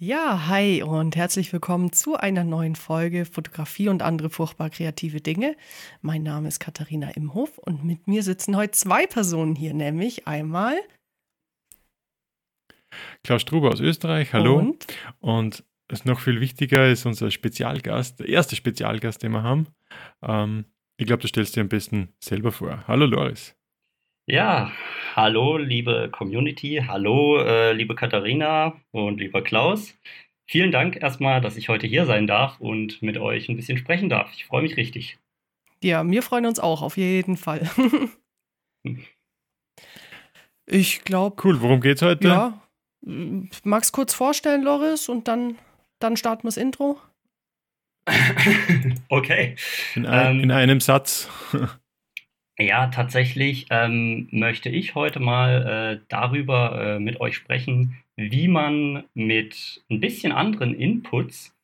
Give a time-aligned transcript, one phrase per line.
[0.00, 5.56] Ja, hi und herzlich willkommen zu einer neuen Folge Fotografie und andere furchtbar kreative Dinge.
[6.02, 10.76] Mein Name ist Katharina Imhof und mit mir sitzen heute zwei Personen hier, nämlich einmal
[13.24, 14.58] Klaus Struber aus Österreich, hallo.
[14.58, 14.86] Und,
[15.18, 19.66] und was noch viel wichtiger ist unser Spezialgast, der erste Spezialgast, den wir haben.
[20.22, 22.84] Ähm, ich glaube, du stellst dir am besten selber vor.
[22.86, 23.57] Hallo Loris.
[24.30, 24.70] Ja,
[25.16, 29.94] hallo liebe Community, hallo äh, liebe Katharina und lieber Klaus.
[30.46, 34.10] Vielen Dank erstmal, dass ich heute hier sein darf und mit euch ein bisschen sprechen
[34.10, 34.30] darf.
[34.34, 35.16] Ich freue mich richtig.
[35.82, 37.70] Ja, wir freuen uns auch, auf jeden Fall.
[40.66, 41.42] ich glaube.
[41.42, 42.28] Cool, worum geht's heute?
[42.28, 42.62] Ja.
[43.64, 45.56] Magst kurz vorstellen, Loris, und dann,
[46.00, 47.00] dann starten wir das Intro?
[49.08, 49.56] okay.
[49.94, 51.30] In, ein, ähm, in einem Satz.
[52.60, 59.04] Ja, tatsächlich ähm, möchte ich heute mal äh, darüber äh, mit euch sprechen, wie man
[59.14, 61.54] mit ein bisschen anderen Inputs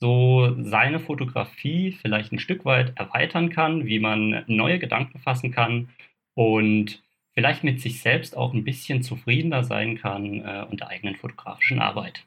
[0.00, 5.90] so seine Fotografie vielleicht ein Stück weit erweitern kann, wie man neue Gedanken fassen kann
[6.34, 7.02] und
[7.34, 11.80] vielleicht mit sich selbst auch ein bisschen zufriedener sein kann äh, und der eigenen fotografischen
[11.80, 12.26] Arbeit.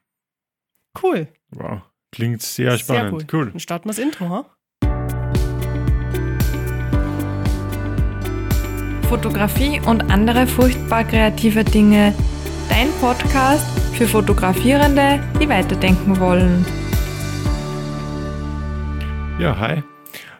[1.01, 1.27] Cool.
[1.49, 3.21] Wow, klingt sehr spannend.
[3.21, 3.45] Sehr cool.
[3.45, 3.51] cool.
[3.51, 4.55] Dann starten wir das Intro, ha?
[9.13, 12.15] Fotografie und andere furchtbar kreative Dinge.
[12.67, 16.65] Dein Podcast für Fotografierende, die weiterdenken wollen.
[19.39, 19.83] Ja, hi.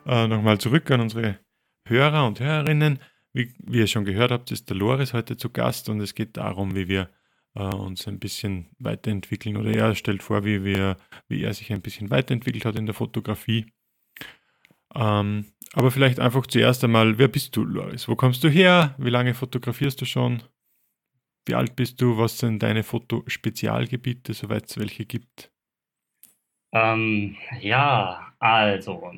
[0.08, 1.38] Äh, Nochmal zurück an unsere
[1.86, 2.98] Hörer und Hörerinnen.
[3.32, 6.36] Wie, wie, ihr schon gehört habt, ist der Loris heute zu Gast und es geht
[6.38, 7.10] darum, wie wir
[7.54, 11.84] äh, uns ein bisschen weiterentwickeln oder er stellt vor, wie, wir, wie er sich ein
[11.84, 13.68] bisschen weiterentwickelt hat in der Fotografie.
[14.96, 18.08] Ähm, aber vielleicht einfach zuerst einmal, wer bist du, Loris?
[18.08, 18.96] Wo kommst du her?
[18.98, 20.44] Wie lange fotografierst du schon?
[21.46, 22.18] Wie alt bist du?
[22.18, 25.52] Was sind deine Fotospezialgebiete, soweit es welche gibt?
[26.72, 29.12] Ähm, ja, also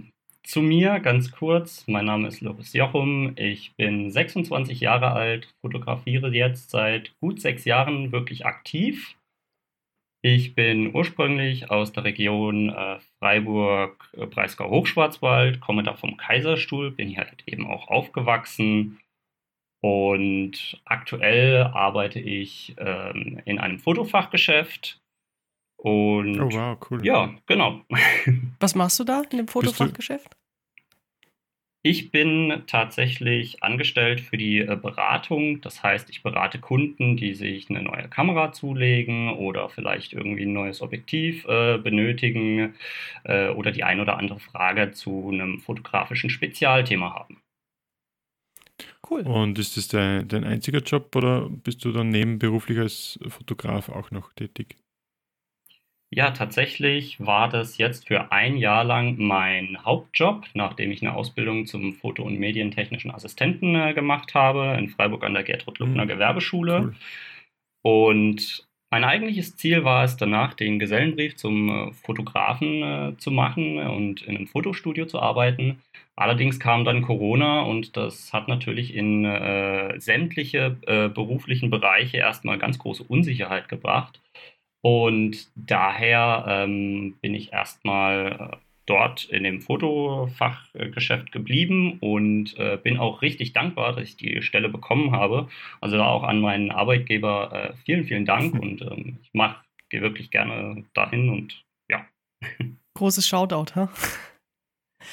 [0.44, 1.86] zu mir ganz kurz.
[1.88, 3.34] Mein Name ist Loris Jochum.
[3.36, 9.16] Ich bin 26 Jahre alt, fotografiere jetzt seit gut sechs Jahren wirklich aktiv.
[10.26, 17.44] Ich bin ursprünglich aus der Region äh, Freiburg-Breisgau-Hochschwarzwald, komme da vom Kaiserstuhl, bin hier halt
[17.46, 19.00] eben auch aufgewachsen
[19.84, 25.00] und aktuell arbeite ich ähm, in einem Fotofachgeschäft.
[25.78, 27.06] Und oh wow, cool.
[27.06, 27.82] Ja, genau.
[28.60, 30.36] Was machst du da in dem Fotofachgeschäft?
[31.88, 35.62] Ich bin tatsächlich angestellt für die äh, Beratung.
[35.62, 40.54] Das heißt, ich berate Kunden, die sich eine neue Kamera zulegen oder vielleicht irgendwie ein
[40.54, 42.74] neues Objektiv äh, benötigen
[43.24, 47.38] äh, oder die ein oder andere Frage zu einem fotografischen Spezialthema haben.
[49.08, 49.22] Cool.
[49.22, 54.10] Und ist das dein, dein einziger Job oder bist du dann nebenberuflich als Fotograf auch
[54.10, 54.76] noch tätig?
[56.12, 61.66] Ja, tatsächlich war das jetzt für ein Jahr lang mein Hauptjob, nachdem ich eine Ausbildung
[61.66, 66.10] zum Foto- und Medientechnischen Assistenten äh, gemacht habe in Freiburg an der Gertrud Luckner mhm.
[66.10, 66.82] Gewerbeschule.
[66.82, 66.96] Cool.
[67.82, 73.78] Und mein eigentliches Ziel war es danach, den Gesellenbrief zum äh, Fotografen äh, zu machen
[73.80, 75.82] und in einem Fotostudio zu arbeiten.
[76.16, 82.58] Allerdings kam dann Corona und das hat natürlich in äh, sämtliche äh, beruflichen Bereiche erstmal
[82.58, 84.22] ganz große Unsicherheit gebracht.
[84.86, 93.00] Und daher ähm, bin ich erstmal äh, dort in dem Fotofachgeschäft geblieben und äh, bin
[93.00, 95.50] auch richtig dankbar, dass ich die Stelle bekommen habe.
[95.82, 99.60] Also auch an meinen Arbeitgeber äh, vielen, vielen Dank und ähm, ich mache,
[99.90, 102.06] gehe wirklich gerne dahin und ja.
[102.94, 103.90] Großes Shoutout, ha?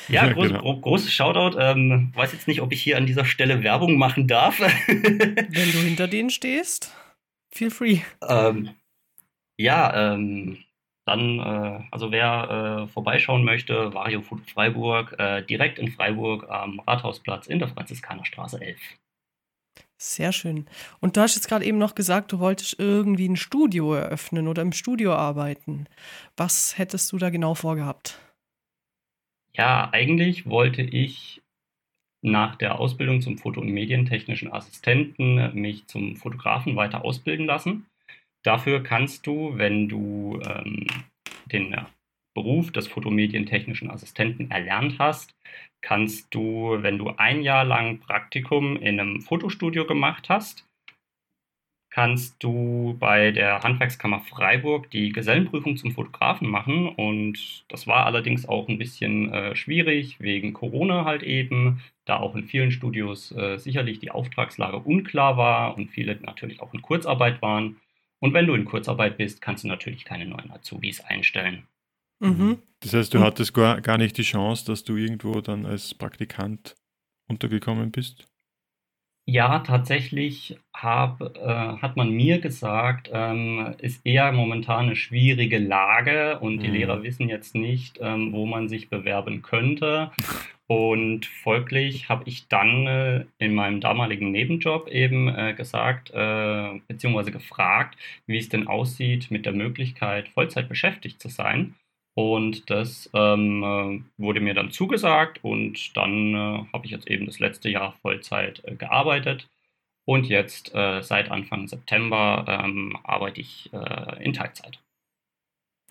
[0.08, 0.60] Ja, ja groß, genau.
[0.60, 1.58] gro großes Shoutout.
[1.58, 4.60] Ähm, weiß jetzt nicht, ob ich hier an dieser Stelle Werbung machen darf.
[4.60, 6.94] Wenn du hinter denen stehst,
[7.50, 8.00] feel free.
[8.28, 8.74] Ähm,
[9.56, 10.58] ja, ähm,
[11.04, 16.80] dann, äh, also wer äh, vorbeischauen möchte, Vario Food Freiburg, äh, direkt in Freiburg am
[16.80, 18.78] Rathausplatz in der Franziskanerstraße 11.
[19.98, 20.66] Sehr schön.
[21.00, 24.62] Und du hast jetzt gerade eben noch gesagt, du wolltest irgendwie ein Studio eröffnen oder
[24.62, 25.86] im Studio arbeiten.
[26.36, 28.18] Was hättest du da genau vorgehabt?
[29.54, 31.42] Ja, eigentlich wollte ich
[32.22, 37.86] nach der Ausbildung zum Foto- und Medientechnischen Assistenten mich zum Fotografen weiter ausbilden lassen.
[38.42, 40.86] Dafür kannst du, wenn du ähm,
[41.46, 41.76] den
[42.34, 45.34] Beruf des fotomedientechnischen Assistenten erlernt hast,
[45.82, 50.66] kannst du, wenn du ein Jahr lang Praktikum in einem Fotostudio gemacht hast,
[51.92, 56.88] kannst du bei der Handwerkskammer Freiburg die Gesellenprüfung zum Fotografen machen.
[56.88, 62.34] Und das war allerdings auch ein bisschen äh, schwierig, wegen Corona halt eben, da auch
[62.34, 67.42] in vielen Studios äh, sicherlich die Auftragslage unklar war und viele natürlich auch in Kurzarbeit
[67.42, 67.76] waren.
[68.22, 71.66] Und wenn du in Kurzarbeit bist, kannst du natürlich keine neuen Azubis einstellen.
[72.20, 72.62] Mhm.
[72.80, 76.76] Das heißt, du hattest gar, gar nicht die Chance, dass du irgendwo dann als Praktikant
[77.28, 78.28] untergekommen bist?
[79.24, 86.40] Ja, tatsächlich hab, äh, hat man mir gesagt, ähm, ist eher momentan eine schwierige Lage
[86.40, 86.74] und die Mhm.
[86.74, 90.10] Lehrer wissen jetzt nicht, ähm, wo man sich bewerben könnte.
[90.72, 97.30] Und folglich habe ich dann äh, in meinem damaligen Nebenjob eben äh, gesagt, äh, beziehungsweise
[97.30, 101.74] gefragt, wie es denn aussieht mit der Möglichkeit, Vollzeit beschäftigt zu sein.
[102.14, 107.26] Und das ähm, äh, wurde mir dann zugesagt und dann äh, habe ich jetzt eben
[107.26, 109.50] das letzte Jahr Vollzeit äh, gearbeitet.
[110.06, 113.70] Und jetzt seit Anfang September ähm, arbeite ich
[114.18, 114.80] in Teilzeit.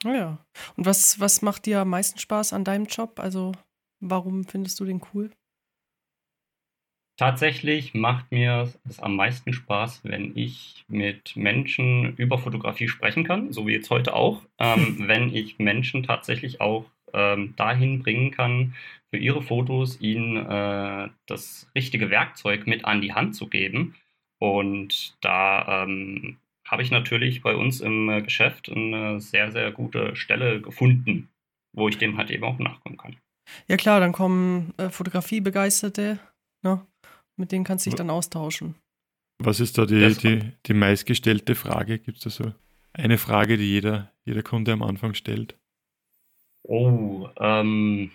[0.04, 0.38] Ah ja.
[0.75, 3.22] Und was, was macht dir am meisten Spaß an deinem Job?
[3.22, 3.54] Also,
[4.01, 5.31] warum findest du den cool?
[7.18, 13.53] Tatsächlich macht mir es am meisten Spaß, wenn ich mit Menschen über Fotografie sprechen kann,
[13.53, 14.42] so wie jetzt heute auch.
[14.57, 18.74] Ähm, wenn ich Menschen tatsächlich auch ähm, dahin bringen kann,
[19.12, 23.95] für ihre Fotos ihnen äh, das richtige Werkzeug mit an die Hand zu geben.
[24.39, 30.15] Und da ähm, habe ich natürlich bei uns im äh, Geschäft eine sehr, sehr gute
[30.15, 31.30] Stelle gefunden,
[31.74, 33.18] wo ich dem halt eben auch nachkommen kann.
[33.68, 36.19] Ja klar, dann kommen äh, Fotografiebegeisterte,
[36.62, 36.86] ne?
[37.36, 38.75] mit denen kannst du dich dann austauschen.
[39.39, 41.98] Was ist da die, die, die meistgestellte Frage?
[42.00, 42.53] Gibt es da so
[42.94, 45.57] eine Frage, die jeder, jeder Kunde am Anfang stellt?
[46.63, 48.12] Oh, ähm,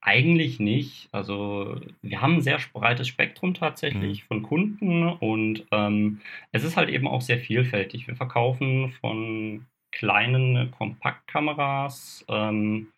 [0.00, 1.08] eigentlich nicht.
[1.12, 6.20] Also wir haben ein sehr breites Spektrum tatsächlich von Kunden und ähm,
[6.52, 8.06] es ist halt eben auch sehr vielfältig.
[8.06, 12.88] Wir verkaufen von kleinen Kompaktkameras ähm,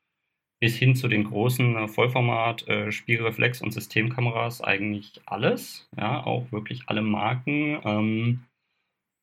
[0.63, 5.89] bis hin zu den großen äh, Vollformat, äh, Spiegelreflex und Systemkameras eigentlich alles.
[5.97, 7.81] Ja, auch wirklich alle Marken.
[7.85, 8.45] Ähm,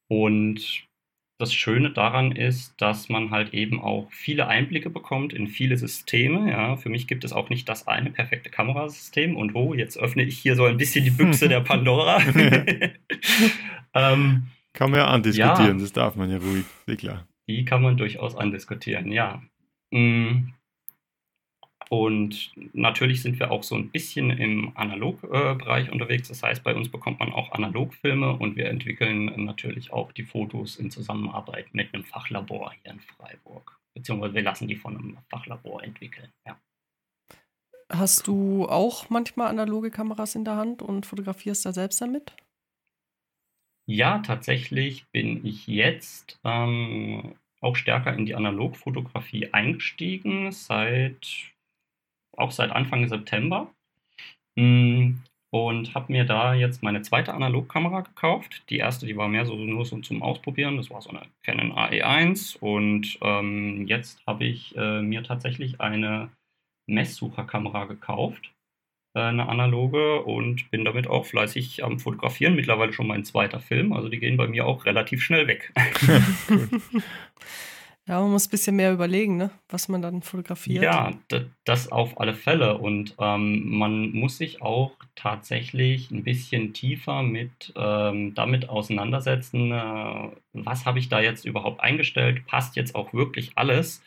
[0.10, 0.86] und
[1.40, 6.52] das Schöne daran ist, dass man halt eben auch viele Einblicke bekommt in viele Systeme.
[6.52, 9.38] Ja, für mich gibt es auch nicht das eine perfekte Kamerasystem.
[9.38, 12.18] Und oh, jetzt öffne ich hier so ein bisschen die Büchse der Pandora.
[13.94, 15.82] ähm, Kann man ja andiskutieren, Ja.
[15.84, 17.26] das darf man ja ruhig, sehr klar.
[17.48, 19.42] die kann man durchaus andiskutieren, ja.
[19.92, 20.50] Mm.
[21.90, 26.28] Und natürlich sind wir auch so ein bisschen im Analogbereich unterwegs.
[26.28, 30.76] Das heißt, bei uns bekommt man auch Analogfilme und wir entwickeln natürlich auch die Fotos
[30.76, 33.80] in Zusammenarbeit mit einem Fachlabor hier in Freiburg.
[33.96, 36.32] Beziehungsweise wir lassen die von einem Fachlabor entwickeln.
[36.46, 36.60] Ja.
[37.92, 42.36] Hast du auch manchmal analoge Kameras in der Hand und fotografierst da selbst damit?
[43.88, 51.52] Ja, tatsächlich bin ich jetzt ähm, auch stärker in die Analogfotografie eingestiegen, seit
[52.40, 53.74] auch seit Anfang September.
[54.56, 55.16] Mm,
[55.52, 58.64] Und habe mir da jetzt meine zweite Analogkamera gekauft.
[58.70, 60.78] Die erste, die war mehr so nur so zum Ausprobieren.
[60.78, 62.58] Das war so eine Canon AE1.
[62.60, 66.30] Und ähm, jetzt habe ich äh, mir tatsächlich eine
[66.88, 68.54] Messsucherkamera gekauft
[69.16, 72.56] äh, eine analoge und bin damit auch fleißig am Fotografieren.
[72.56, 75.74] Mittlerweile schon mein zweiter Film, also die gehen bei mir auch relativ schnell weg.
[78.10, 79.52] Ja, man muss ein bisschen mehr überlegen, ne?
[79.70, 80.84] was man dann fotografiert.
[80.84, 81.12] Ja,
[81.64, 82.78] das auf alle Fälle.
[82.80, 90.30] Und ähm, man muss sich auch tatsächlich ein bisschen tiefer mit ähm, damit auseinandersetzen, äh,
[90.54, 94.02] was habe ich da jetzt überhaupt eingestellt, passt jetzt auch wirklich alles.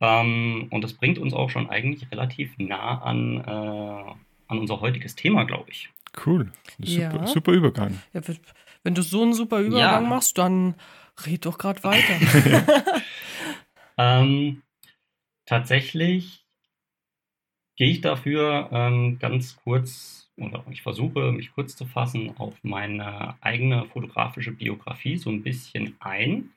[0.00, 4.12] Ähm, und das bringt uns auch schon eigentlich relativ nah an, äh,
[4.48, 5.90] an unser heutiges Thema, glaube ich.
[6.24, 6.50] Cool.
[6.82, 7.26] Super, Ja.
[7.26, 7.98] super Übergang.
[8.14, 8.38] Ja, wenn-
[8.84, 10.08] wenn du so einen super Übergang Ja.
[10.08, 10.74] machst, dann
[11.26, 12.14] red doch gerade weiter.
[13.98, 14.62] Ähm,
[15.46, 16.44] tatsächlich
[17.76, 23.36] gehe ich dafür ähm, ganz kurz, oder ich versuche mich kurz zu fassen, auf meine
[23.42, 26.50] eigene fotografische Biografie so ein bisschen ein.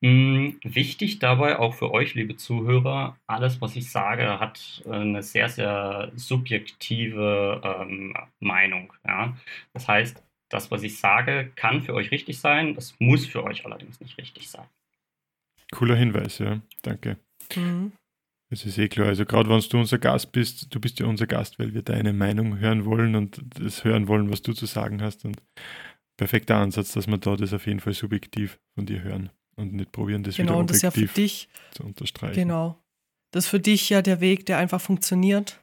[0.00, 5.22] Mm, wichtig dabei auch für euch, liebe Zuhörer, alles, was ich sage, hat äh, eine
[5.22, 8.92] sehr, sehr subjektive ähm, Meinung.
[9.06, 9.36] Ja?
[9.72, 13.66] Das heißt, das, was ich sage, kann für euch richtig sein, das muss für euch
[13.66, 14.66] allerdings nicht richtig sein.
[15.72, 16.60] Cooler Hinweis, ja.
[16.82, 17.16] Danke.
[17.54, 17.92] mhm.
[18.50, 19.08] Das ist eh klar.
[19.08, 22.14] Also gerade wenn du unser Gast bist, du bist ja unser Gast, weil wir deine
[22.14, 25.26] Meinung hören wollen und das hören wollen, was du zu sagen hast.
[25.26, 25.42] Und
[26.16, 29.92] perfekter Ansatz, dass wir da das auf jeden Fall subjektiv von dir hören und nicht
[29.92, 32.34] probieren, das Genau, wieder und das ist ja für objektiv dich, zu unterstreichen.
[32.34, 32.82] genau.
[33.32, 35.62] Das ist für dich ja der Weg, der einfach funktioniert.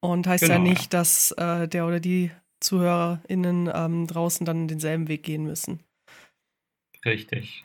[0.00, 2.30] Und heißt ja Genau, nicht, dass äh, der oder die
[2.60, 5.80] ZuhörerInnen ähm, draußen dann denselben Weg gehen müssen.
[7.04, 7.64] Richtig.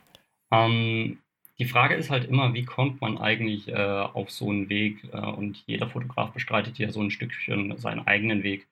[0.52, 1.18] Ähm,
[1.58, 5.04] die Frage ist halt immer, wie kommt man eigentlich äh, auf so einen Weg?
[5.12, 8.66] Äh, und jeder Fotograf bestreitet ja so ein Stückchen seinen eigenen Weg.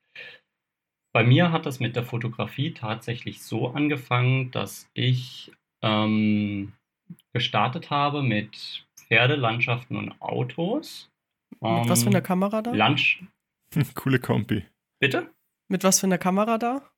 [1.14, 6.72] Bei mir hat das mit der Fotografie tatsächlich so angefangen, dass ich ähm,
[7.34, 11.10] gestartet habe mit Pferdelandschaften und Autos.
[11.60, 12.72] Mit was für einer Kamera da?
[12.72, 13.22] Lunch.
[13.94, 14.64] Coole Kombi.
[15.00, 15.30] Bitte?
[15.68, 16.91] Mit was für einer Kamera da?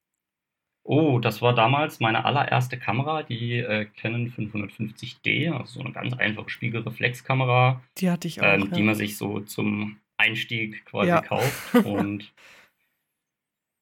[0.86, 6.12] Oh, das war damals meine allererste Kamera, die äh, Canon 550D, also so eine ganz
[6.12, 8.44] einfache Spiegelreflexkamera, Die hatte ich auch.
[8.44, 8.76] ähm, ja.
[8.76, 11.22] die man sich so zum Einstieg quasi Ja.
[11.22, 11.74] kauft.
[11.86, 12.30] Und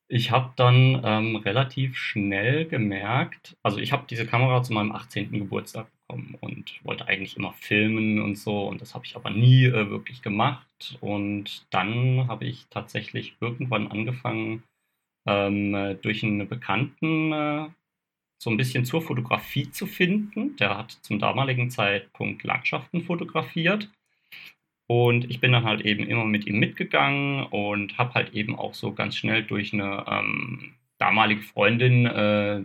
[0.08, 5.32] ich habe dann ähm, relativ schnell gemerkt, also ich habe diese Kamera zu meinem 18.
[5.32, 9.64] Geburtstag bekommen und wollte eigentlich immer filmen und so und das habe ich aber nie
[9.64, 10.98] äh, wirklich gemacht.
[11.00, 14.62] Und dann habe ich tatsächlich irgendwann angefangen,
[15.26, 17.68] ähm, äh, durch einen Bekannten äh,
[18.38, 20.56] so ein bisschen zur Fotografie zu finden.
[20.56, 23.88] Der hat zum damaligen Zeitpunkt Landschaften fotografiert.
[24.88, 28.74] Und ich bin dann halt eben immer mit ihm mitgegangen und habe halt eben auch
[28.74, 32.64] so ganz schnell durch eine ähm, damalige Freundin äh,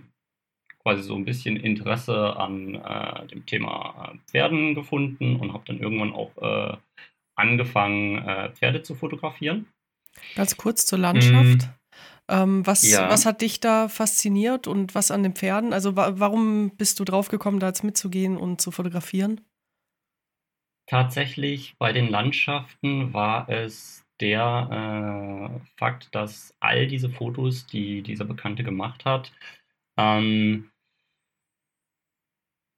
[0.79, 5.79] quasi so ein bisschen Interesse an äh, dem Thema äh, Pferden gefunden und habe dann
[5.79, 6.77] irgendwann auch äh,
[7.35, 9.67] angefangen, Pferde zu fotografieren.
[10.35, 11.69] Ganz kurz zur Landschaft.
[12.29, 13.09] Ähm, was, Ja.
[13.09, 15.73] was hat dich da fasziniert und was an den Pferden?
[15.73, 19.41] Also wa warum bist du draufgekommen, da jetzt mitzugehen und zu fotografieren?
[20.89, 28.25] Tatsächlich bei den Landschaften war es der äh, Fakt, dass all diese Fotos, die dieser
[28.25, 29.31] Bekannte gemacht hat,
[29.97, 30.71] ähm,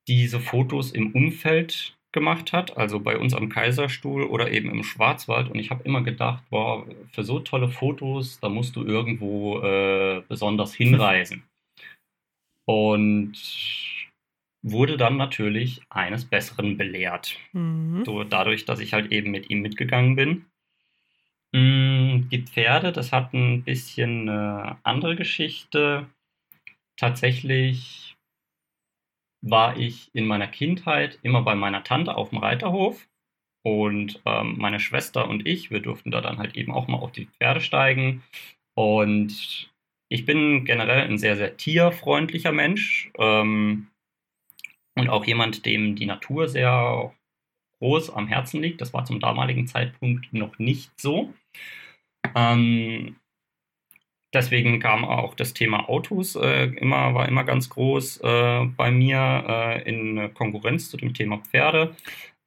[0.08, 5.50] diese Fotos im Umfeld gemacht hat, also bei uns am Kaiserstuhl oder eben im Schwarzwald.
[5.50, 10.24] Und ich habe immer gedacht, boah, für so tolle Fotos, da musst du irgendwo äh,
[10.28, 11.44] besonders hinreisen.
[12.66, 13.34] Und
[14.62, 17.38] wurde dann natürlich eines Besseren belehrt.
[17.54, 18.04] Mhm.
[18.06, 20.46] So dadurch, dass ich halt eben mit ihm mitgegangen bin.
[21.52, 26.08] Mm, Die Pferde, das hat ein bisschen eine andere Geschichte.
[26.98, 28.09] Tatsächlich
[29.42, 33.08] war ich in meiner Kindheit immer bei meiner Tante auf dem Reiterhof
[33.64, 37.12] und ähm, meine Schwester und ich, wir durften da dann halt eben auch mal auf
[37.12, 38.24] die Pferde steigen.
[38.76, 39.70] Und
[40.10, 43.88] ich bin generell ein sehr, sehr tierfreundlicher Mensch ähm,
[44.96, 47.14] und auch jemand, dem die Natur sehr
[47.80, 48.82] groß am Herzen liegt.
[48.82, 51.34] Das war zum damaligen Zeitpunkt noch nicht so.
[52.36, 53.16] Ähm,
[54.34, 59.44] deswegen kam auch das Thema Autos äh, immer, war immer ganz groß äh, bei mir
[59.48, 61.96] äh, in Konkurrenz zu dem Thema Pferde,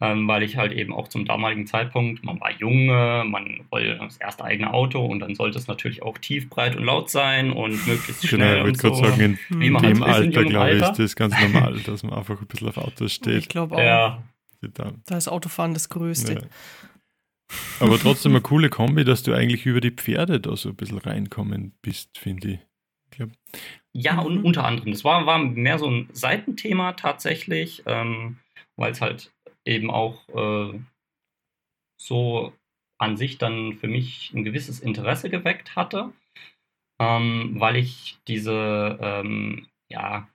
[0.00, 3.96] ähm, weil ich halt eben auch zum damaligen Zeitpunkt, man war jung, äh, man wollte
[3.98, 7.52] das erste eigene Auto und dann sollte es natürlich auch tief, breit und laut sein
[7.52, 9.02] und möglichst Genau, schnell ich und wollte so.
[9.02, 10.90] gerade sagen, in halt dem ist in Alter, glaube ich, Alter.
[10.90, 13.48] ist das ganz normal, dass man einfach ein bisschen auf Autos Ich steht.
[13.48, 14.22] glaube auch, Ja,
[15.06, 16.34] da ist Autofahren das Größte.
[16.34, 16.40] Ja.
[17.80, 20.98] Aber trotzdem eine coole Kombi, dass du eigentlich über die Pferde da so ein bisschen
[20.98, 22.60] reinkommen bist, finde ich.
[23.18, 23.26] ich
[23.92, 24.44] Ja, und Mhm.
[24.44, 24.92] unter anderem.
[24.92, 28.38] Das war, war mehr so ein Seitenthema tatsächlich, ähm,
[28.76, 29.32] weil es halt
[29.64, 30.78] eben auch äh,
[32.00, 32.52] so
[32.98, 36.12] an sich dann für mich ein gewisses Interesse geweckt hatte,
[37.00, 40.28] ähm, weil ich diese, ähm, ja,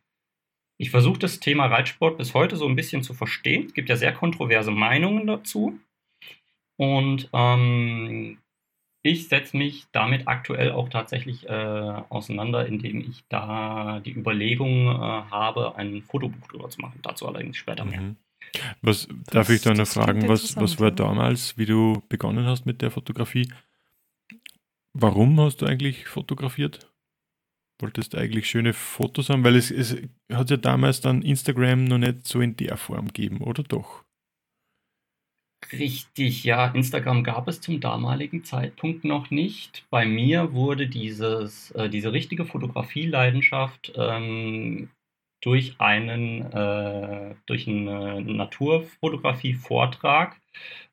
[0.80, 3.66] ich versuche das Thema Reitsport bis heute so ein bisschen zu verstehen.
[3.68, 5.80] Es gibt ja sehr kontroverse Meinungen dazu.
[6.78, 8.38] Und ähm,
[9.04, 11.52] ich setze mich damit aktuell auch tatsächlich äh,
[12.10, 17.00] auseinander, indem ich da die Überlegung äh, habe, ein Fotobuch drüber zu machen.
[17.04, 18.02] Dazu allerdings später mehr.
[18.02, 18.16] mhm.
[18.82, 20.96] Was darf ich da noch das fragen, was, was war ja.
[20.96, 23.52] damals, wie du begonnen hast mit der Fotografie?
[24.94, 26.92] Warum hast du eigentlich fotografiert?
[27.80, 29.44] Wolltest du eigentlich schöne Fotos haben?
[29.44, 29.98] Weil es, es
[30.32, 34.04] hat ja damals dann Instagram noch nicht so in der Form gegeben, oder doch?
[35.72, 36.68] Richtig, ja.
[36.68, 39.88] Instagram gab es zum damaligen Zeitpunkt noch nicht.
[39.90, 44.92] Bei mir wurde dieses, äh, diese richtige Fotografieleidenschaft ähm,
[45.42, 50.40] durch einen, äh, durch einen äh, Naturfotografie-Vortrag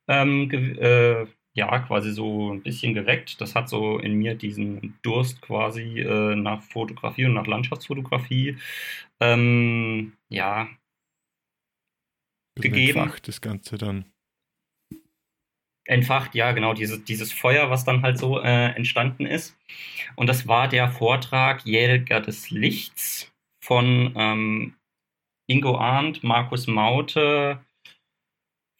[0.08, 3.40] ähm, äh, ja, quasi so ein bisschen geweckt.
[3.40, 8.58] Das hat so in mir diesen Durst quasi äh, nach Fotografie und nach Landschaftsfotografie
[9.20, 10.68] ähm, ja,
[12.56, 13.12] Gegeben.
[13.22, 14.13] das Ganze dann.
[15.84, 19.56] Entfacht, ja, genau, dieses, dieses Feuer, was dann halt so äh, entstanden ist.
[20.16, 24.74] Und das war der Vortrag Jäger des Lichts von ähm,
[25.46, 27.60] Ingo Arndt, Markus Maute,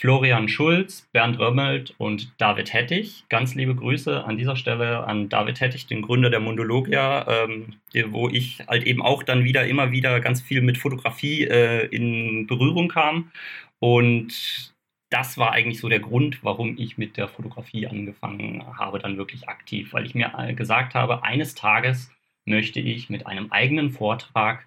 [0.00, 3.24] Florian Schulz, Bernd Römmelt und David Hettich.
[3.28, 7.76] Ganz liebe Grüße an dieser Stelle an David Hettich, den Gründer der Mundologia, ähm,
[8.08, 12.46] wo ich halt eben auch dann wieder immer wieder ganz viel mit Fotografie äh, in
[12.46, 13.30] Berührung kam.
[13.78, 14.73] Und
[15.14, 19.48] das war eigentlich so der Grund, warum ich mit der Fotografie angefangen habe, dann wirklich
[19.48, 22.10] aktiv, weil ich mir äh, gesagt habe, eines Tages
[22.44, 24.66] möchte ich mit einem eigenen Vortrag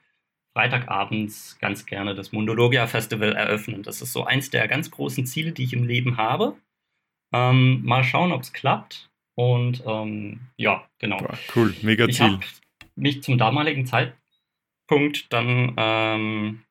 [0.53, 3.83] Freitagabends ganz gerne das Mundologia Festival eröffnen.
[3.83, 6.55] Das ist so eins der ganz großen Ziele, die ich im Leben habe.
[7.33, 9.09] Ähm, mal schauen, ob es klappt.
[9.35, 11.17] Und ähm, ja, genau.
[11.17, 12.39] Boah, cool, mega ich Ziel.
[12.95, 16.63] mich zum damaligen Zeitpunkt dann ähm,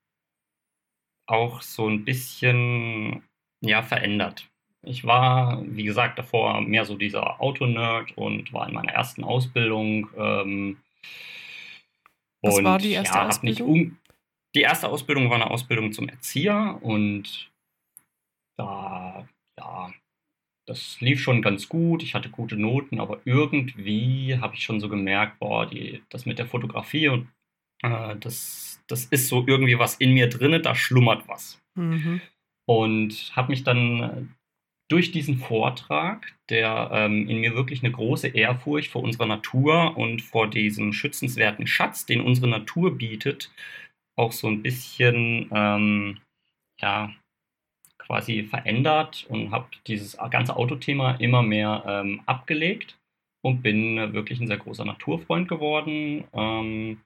[1.26, 3.22] auch so ein bisschen
[3.66, 4.48] ja, verändert.
[4.82, 10.08] Ich war, wie gesagt, davor mehr so dieser Autonerd und war in meiner ersten Ausbildung.
[10.16, 10.76] Ähm,
[12.42, 13.68] Was war die erste ja, Ausbildung?
[13.68, 13.98] Um,
[14.54, 17.50] die erste Ausbildung war eine Ausbildung zum Erzieher und
[18.56, 19.92] da, ja,
[20.66, 22.02] das lief schon ganz gut.
[22.02, 26.38] Ich hatte gute Noten, aber irgendwie habe ich schon so gemerkt, boah, die, das mit
[26.38, 27.28] der Fotografie und
[27.82, 31.60] äh, das, das ist so irgendwie was in mir drinne, da schlummert was.
[31.74, 32.20] Mhm.
[32.68, 34.22] Und habe mich dann äh,
[34.88, 40.22] durch diesen Vortrag, der ähm, in mir wirklich eine große Ehrfurcht vor unserer Natur und
[40.22, 43.52] vor diesem schützenswerten Schatz, den unsere Natur bietet,
[44.16, 46.18] auch so ein bisschen ähm,
[46.80, 47.12] ja,
[47.98, 52.96] quasi verändert und habe dieses ganze Autothema immer mehr ähm, abgelegt
[53.42, 56.24] und bin äh, wirklich ein sehr großer Naturfreund geworden.
[56.32, 57.00] Ähm,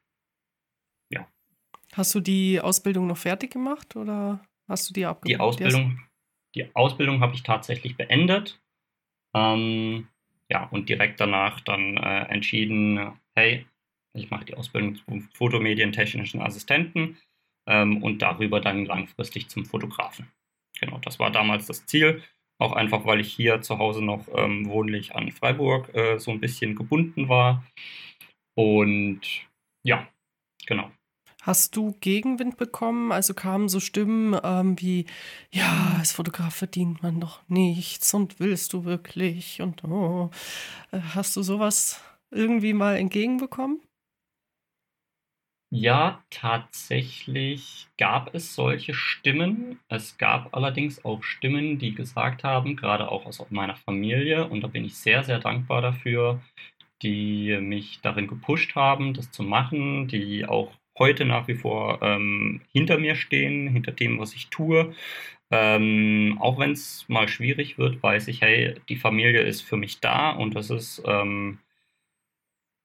[1.12, 1.26] ja.
[1.94, 5.36] Hast du die Ausbildung noch fertig gemacht oder hast du die abgebrochen?
[5.36, 6.00] Die Ausbildung,
[6.54, 8.60] die Ausbildung habe ich tatsächlich beendet.
[9.34, 10.08] Ähm,
[10.50, 13.66] ja, und direkt danach dann äh, entschieden, hey,
[14.14, 17.18] ich mache die Ausbildung zum fotomedientechnischen Assistenten
[17.66, 20.28] ähm, und darüber dann langfristig zum Fotografen.
[20.80, 22.22] Genau, das war damals das Ziel.
[22.58, 26.40] Auch einfach, weil ich hier zu Hause noch ähm, wohnlich an Freiburg äh, so ein
[26.40, 27.64] bisschen gebunden war.
[28.54, 29.20] Und
[29.82, 30.08] ja,
[30.66, 30.90] genau.
[31.42, 33.12] Hast du Gegenwind bekommen?
[33.12, 35.06] Also kamen so Stimmen ähm, wie,
[35.50, 39.62] ja, als Fotograf verdient man doch nichts und willst du wirklich?
[39.62, 40.30] Und oh,
[40.92, 43.80] Äh, hast du sowas irgendwie mal entgegenbekommen?
[45.72, 49.78] Ja, tatsächlich gab es solche Stimmen.
[49.88, 54.66] Es gab allerdings auch Stimmen, die gesagt haben, gerade auch aus meiner Familie, und da
[54.68, 56.40] bin ich sehr, sehr dankbar dafür,
[57.02, 62.60] die mich darin gepusht haben, das zu machen, die auch heute nach wie vor ähm,
[62.72, 64.94] hinter mir stehen, hinter dem, was ich tue.
[65.50, 69.98] Ähm, auch wenn es mal schwierig wird, weiß ich, hey, die Familie ist für mich
[69.98, 71.58] da und das ist, ähm,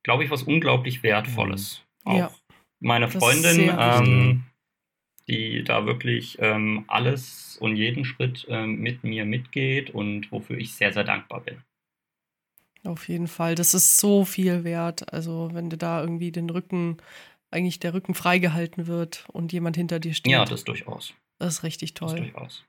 [0.01, 1.83] glaube ich, was unglaublich Wertvolles.
[2.05, 2.31] Auch Ja.
[2.79, 4.43] meine Freundin, ähm,
[5.27, 10.73] die da wirklich ähm, alles und jeden Schritt ähm, mit mir mitgeht und wofür ich
[10.73, 11.57] sehr, sehr dankbar bin.
[12.85, 13.55] Auf jeden Fall.
[13.55, 15.11] Das ist so viel wert.
[15.11, 16.97] Also, wenn du da irgendwie den Rücken,
[17.55, 20.31] eigentlich der Rücken freigehalten wird und jemand hinter dir steht.
[20.33, 21.13] Ja, das durchaus.
[21.39, 22.19] das ist richtig Das toll.
[22.21, 22.65] durchaus.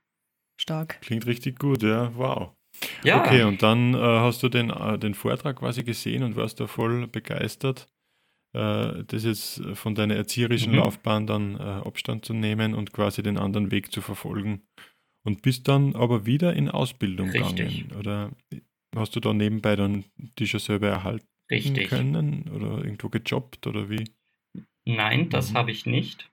[0.59, 1.01] Stark.
[1.03, 2.53] Klingt richtig gut, ja, wow.
[3.05, 6.61] Ja, Okay, und dann äh, hast du den, äh, den Vortrag quasi gesehen und warst
[6.61, 7.89] da voll begeistert,
[8.55, 10.79] äh, das jetzt von deiner erzieherischen Mhm.
[10.79, 14.63] Laufbahn dann äh, Abstand zu nehmen und quasi den anderen Weg zu verfolgen.
[15.25, 17.57] Und bist dann aber wieder in Ausbildung Richtig.
[17.57, 17.93] gegangen.
[17.99, 18.31] Oder
[18.95, 20.05] hast du da nebenbei dann
[20.39, 21.89] die schon selber erhalten richtig.
[21.89, 24.05] können oder irgendwo gejobbt oder wie?
[24.87, 25.57] Nein, das Mhm.
[25.57, 26.31] habe ich nicht.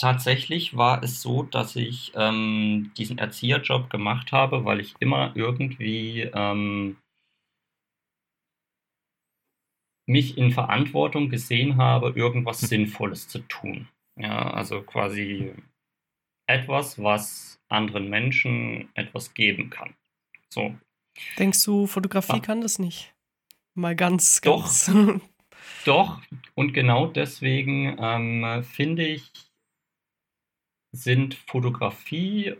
[0.00, 6.22] Tatsächlich war es so, dass ich ähm, diesen Erzieherjob gemacht habe, weil ich immer irgendwie
[6.32, 6.98] ähm,
[10.06, 13.88] mich in Verantwortung gesehen habe, irgendwas Sinnvolles zu tun.
[14.16, 15.52] Ja, also quasi
[16.48, 19.94] etwas, was anderen Menschen etwas geben kann.
[20.48, 20.74] So.
[21.38, 22.40] Denkst du, Fotografie Ah.
[22.40, 23.12] kann das nicht?
[23.74, 24.86] Mal ganz, ganz.
[24.86, 24.94] Doch,
[26.54, 29.30] und genau deswegen ähm, finde ich,
[30.92, 32.54] sind Fotografie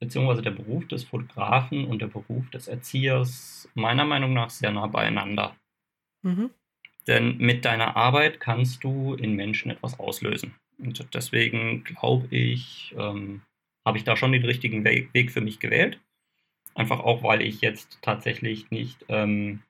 [0.00, 4.86] beziehungsweise der Beruf des Fotografen und der Beruf des Erziehers meiner Meinung nach sehr nah
[4.86, 5.56] beieinander.
[6.22, 6.50] mhm.
[7.06, 10.54] Denn mit deiner Arbeit kannst du in Menschen etwas auslösen.
[10.78, 13.40] Und deswegen glaube ich, ähm,
[13.86, 15.98] habe ich da schon den richtigen Weg, Weg für mich gewählt.
[16.74, 19.62] Einfach auch, weil ich jetzt tatsächlich nicht ähm,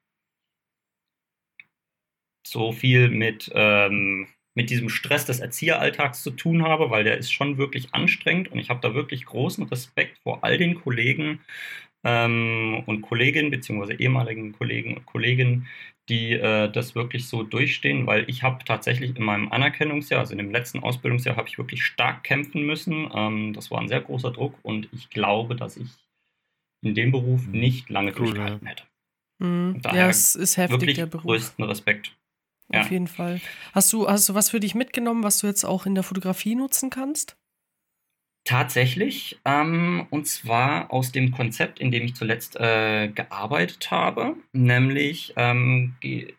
[2.51, 7.33] so viel mit, ähm, mit diesem Stress des Erzieheralltags zu tun habe, weil der ist
[7.33, 11.41] schon wirklich anstrengend und ich habe da wirklich großen Respekt vor all den Kollegen
[12.05, 15.67] ähm, und Kolleginnen, beziehungsweise ehemaligen Kollegen und Kolleginnen,
[16.09, 20.39] die äh, das wirklich so durchstehen, weil ich habe tatsächlich in meinem Anerkennungsjahr, also in
[20.39, 23.11] dem letzten Ausbildungsjahr, habe ich wirklich stark kämpfen müssen.
[23.15, 25.89] Ähm, das war ein sehr großer Druck und ich glaube, dass ich
[26.83, 27.61] in dem Beruf Mhm.
[27.61, 28.85] nicht lange Cool, durchgehalten hätte.
[29.39, 29.81] Mhm.
[29.83, 31.25] Daher Ja, es ist heftig, Wirklich der Beruf.
[31.25, 32.18] größten Respekt.
[32.71, 32.93] Auf ja.
[32.93, 33.41] jeden Fall.
[33.73, 36.55] Hast du, hast du was für dich mitgenommen, was du jetzt auch in der Fotografie
[36.55, 37.37] nutzen kannst?
[38.45, 45.35] Tatsächlich, ähm, und zwar aus dem Konzept, in dem ich zuletzt äh, gearbeitet habe, nämlich
[45.37, 46.35] ähm, ge-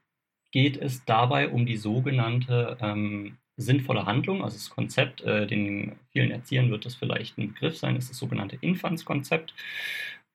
[0.52, 6.32] geht es dabei um die sogenannte ähm, sinnvolle Handlung, also das Konzept, äh, den vielen
[6.32, 9.54] Erziehern wird das vielleicht ein Begriff sein, ist das sogenannte Infantskonzept.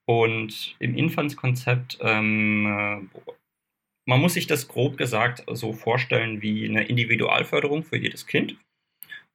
[0.07, 3.21] Und im Infantskonzept, ähm, äh,
[4.07, 8.57] man muss sich das grob gesagt so vorstellen wie eine Individualförderung für jedes Kind.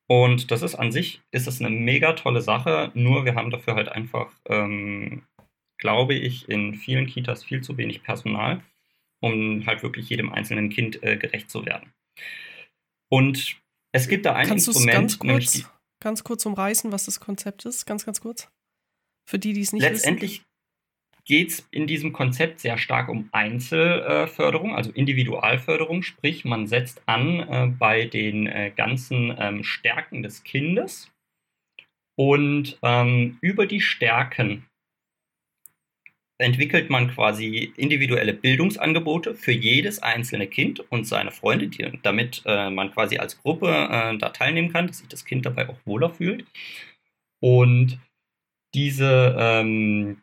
[0.08, 3.76] Und das ist an sich, ist es eine mega tolle Sache, nur wir haben dafür
[3.76, 5.24] halt einfach, ähm,
[5.78, 8.64] glaube ich, in vielen Kitas viel zu wenig Personal,
[9.22, 11.94] um halt wirklich jedem einzelnen Kind äh, gerecht zu werden.
[13.12, 13.60] Und
[13.92, 15.66] es gibt da ein Kannst Instrument, ganz nämlich kurz, die,
[16.02, 17.86] ganz kurz umreißen, was das Konzept ist?
[17.86, 18.50] Ganz, ganz kurz.
[19.28, 20.44] Für die, die es nicht letztendlich
[21.30, 27.40] geht es in diesem Konzept sehr stark um Einzelförderung, also Individualförderung, sprich man setzt an
[27.40, 31.12] äh, bei den äh, ganzen ähm, Stärken des Kindes
[32.18, 34.66] und ähm, über die Stärken
[36.40, 42.72] entwickelt man quasi individuelle Bildungsangebote für jedes einzelne Kind und seine Freunde, die, damit äh,
[42.72, 46.46] man quasi als Gruppe da teilnehmen kann, dass sich das Kind dabei auch wohler fühlt.
[47.42, 48.00] Und
[48.74, 50.22] diese, ähm,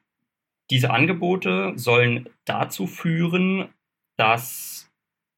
[0.71, 3.69] diese Angebote sollen dazu führen,
[4.19, 4.91] dass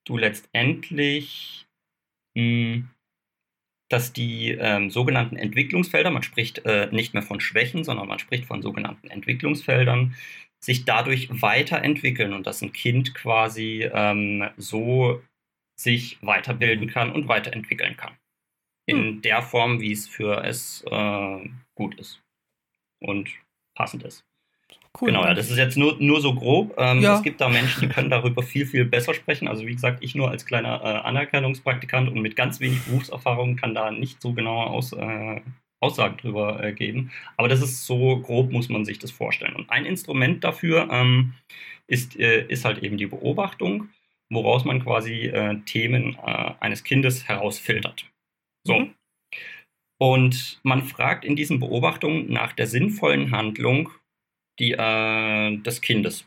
[0.07, 1.67] du letztendlich,
[2.37, 2.85] mh,
[3.91, 8.45] dass die ähm, sogenannten Entwicklungsfelder, man spricht äh, nicht mehr von Schwächen, sondern man spricht
[8.45, 10.15] von sogenannten Entwicklungsfeldern,
[10.61, 15.23] sich dadurch weiterentwickeln und dass ein Kind quasi ähm, so
[15.79, 18.17] sich weiterbilden kann und weiterentwickeln kann.
[18.87, 19.23] In Hm.
[19.23, 22.21] der Form, wie es für es äh, gut ist
[23.01, 23.31] und
[23.77, 24.28] passend ist.
[25.01, 25.09] Cool.
[25.09, 26.75] Genau, ja, das ist jetzt nur, nur so grob.
[26.79, 27.17] Ähm, Ja.
[27.17, 29.47] Es gibt da Menschen, die können darüber viel, viel besser sprechen.
[29.49, 33.75] Also wie gesagt, ich nur als kleiner äh, Anerkennungspraktikant und mit ganz wenig Berufserfahrung kann
[33.75, 35.41] da nicht so genaue Aus, äh,
[35.81, 37.11] Aussagen drüber äh, geben.
[37.37, 39.55] Aber das ist so grob, muss man sich das vorstellen.
[39.55, 41.35] Und ein Instrument dafür ähm,
[41.87, 43.91] ist, äh, ist halt eben die Beobachtung,
[44.31, 48.07] woraus man quasi äh, Themen äh, eines Kindes herausfiltert.
[48.67, 48.81] So.
[48.81, 48.95] Mhm.
[50.01, 53.91] Und man fragt in diesen Beobachtungen nach der sinnvollen Handlung
[54.59, 56.27] die, äh, des Kindes.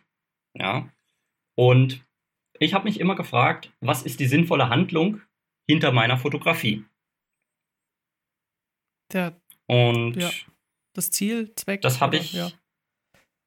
[0.53, 0.89] Ja.
[1.55, 2.03] Und
[2.59, 5.21] ich habe mich immer gefragt, was ist die sinnvolle Handlung
[5.67, 6.85] hinter meiner Fotografie?
[9.11, 9.35] Der,
[9.67, 10.29] Und Ja.
[10.93, 11.81] das Ziel, Zweck.
[11.81, 12.51] das habe ich, Ja.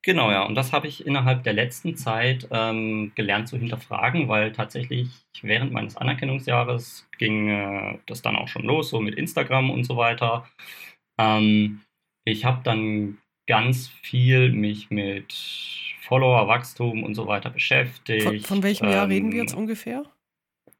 [0.02, 4.52] genau ja, und das habe ich innerhalb der letzten Zeit ähm, gelernt zu hinterfragen, weil
[4.52, 5.08] tatsächlich
[5.42, 9.96] während meines Anerkennungsjahres ging äh, das dann auch schon los, so mit Instagram und so
[9.96, 10.48] weiter.
[11.18, 11.82] Ähm,
[12.24, 15.34] ich habe dann ganz viel mich mit
[16.00, 18.24] Followerwachstum und so weiter beschäftigt.
[18.24, 20.04] Von, von welchem Jahr reden wir Ähm, jetzt ungefähr?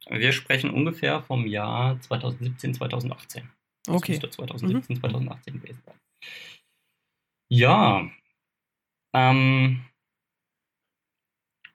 [0.09, 3.49] Wir sprechen ungefähr vom Jahr 2017, 2018.
[3.85, 4.13] Das Okay.
[4.13, 4.15] Mhm.
[4.15, 5.99] müsste 2017, 2018 gewesen sein.
[7.49, 8.09] Ja.
[9.13, 9.85] Ähm,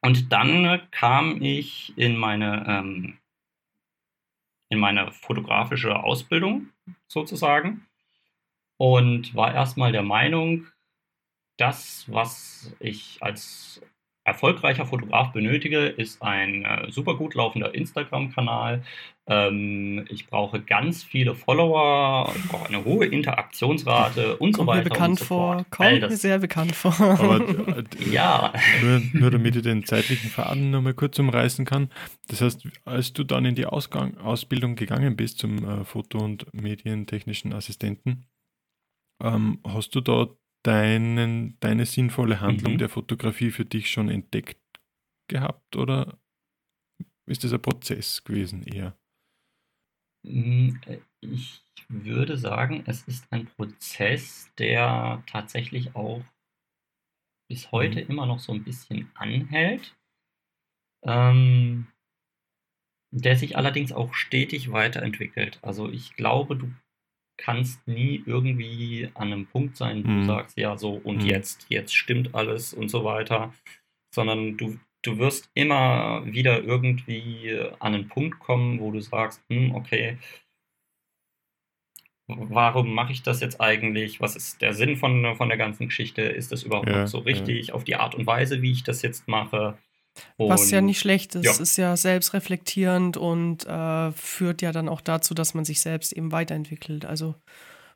[0.02, 3.18] und dann kam ich in meine, ähm,
[4.70, 6.68] in meine fotografische Ausbildung
[7.08, 7.86] sozusagen
[8.78, 10.66] und war erstmal der Meinung,
[11.60, 13.82] das, was ich als
[14.24, 18.82] erfolgreicher Fotograf benötige, ist ein äh, super gut laufender Instagram-Kanal.
[19.26, 24.76] Ähm, ich brauche ganz viele Follower, ich brauche eine hohe Interaktionsrate und so Kommt mir
[24.76, 24.90] weiter.
[24.90, 25.54] bekannt und so vor.
[25.54, 25.66] fort.
[25.80, 26.94] All Kommt mir sehr bekannt vor.
[27.00, 27.40] Aber
[27.78, 31.90] äh, ja, nur, nur damit ich den zeitlichen Faden nochmal kurz umreißen kann.
[32.28, 36.46] Das heißt, als du dann in die Ausgang, Ausbildung gegangen bist zum äh, Foto- und
[36.52, 38.26] medientechnischen Assistenten,
[39.22, 40.28] ähm, hast du da
[40.62, 42.78] deinen, deine sinnvolle Handlung Mhm.
[42.78, 44.58] der Fotografie für dich schon entdeckt
[45.28, 46.18] gehabt oder
[47.26, 48.96] ist das ein Prozess gewesen eher?
[50.24, 56.22] Mm, äh, Ich würde sagen, es ist ein Prozess, der tatsächlich auch
[57.50, 59.94] bis heute immer noch so ein bisschen anhält,
[61.02, 61.88] ähm,
[63.12, 65.58] der sich allerdings auch stetig weiterentwickelt.
[65.62, 66.72] Also ich glaube, du
[67.40, 70.24] kannst nie irgendwie an einem Punkt sein, wo du Mhm.
[70.24, 71.28] sagst, ja, so und Mhm.
[71.28, 73.52] jetzt, jetzt stimmt alles und so weiter,
[74.14, 79.74] sondern du, du wirst immer wieder irgendwie an einen Punkt kommen, wo du sagst, hm,
[79.74, 80.18] okay,
[82.28, 84.20] warum mache ich das jetzt eigentlich?
[84.20, 86.22] Was ist der Sinn von, von der ganzen Geschichte?
[86.22, 89.02] Ist das überhaupt Ja, noch so richtig auf die Art und Weise, wie ich das
[89.02, 89.78] jetzt mache?
[90.38, 91.52] Was ja Und- nicht schlecht ist, ja.
[91.52, 96.32] ist ja selbstreflektierend und äh, führt ja dann auch dazu, dass man sich selbst eben
[96.32, 97.04] weiterentwickelt.
[97.04, 97.34] Also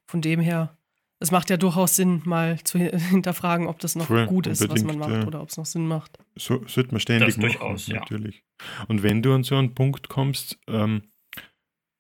[0.07, 0.77] von dem her,
[1.21, 4.69] es macht ja durchaus Sinn, mal zu hin- hinterfragen, ob das noch Voll, gut ist,
[4.69, 5.27] was man macht ja.
[5.27, 6.19] oder ob es noch Sinn macht.
[6.37, 8.01] So sollte man ständig Das machen, durchaus, ja.
[8.01, 8.43] natürlich.
[8.89, 11.03] Und wenn du an so einen Punkt kommst, ähm,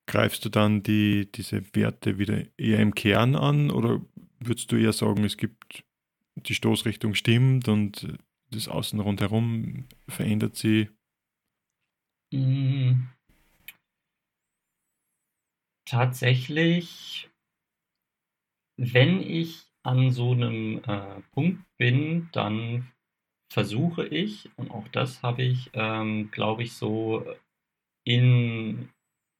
[0.06, 4.00] greifst du dann die, diese Werte wieder eher im Kern an oder
[4.40, 5.82] würdest du eher sagen, es gibt
[6.36, 8.06] die Stoßrichtung stimmt und
[8.54, 10.90] das Außen rundherum verändert sie?
[12.32, 13.08] Hm.
[15.86, 17.30] Tatsächlich,
[18.76, 22.90] wenn ich an so einem äh, Punkt bin, dann
[23.52, 27.24] versuche ich, und auch das habe ich, ähm, glaube ich, so
[28.04, 28.88] in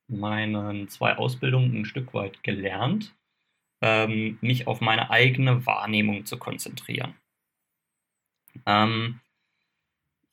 [0.09, 3.17] meinen zwei Ausbildungen ein Stück weit gelernt,
[3.83, 7.15] ähm, mich auf meine eigene Wahrnehmung zu konzentrieren.
[8.67, 9.21] Ähm,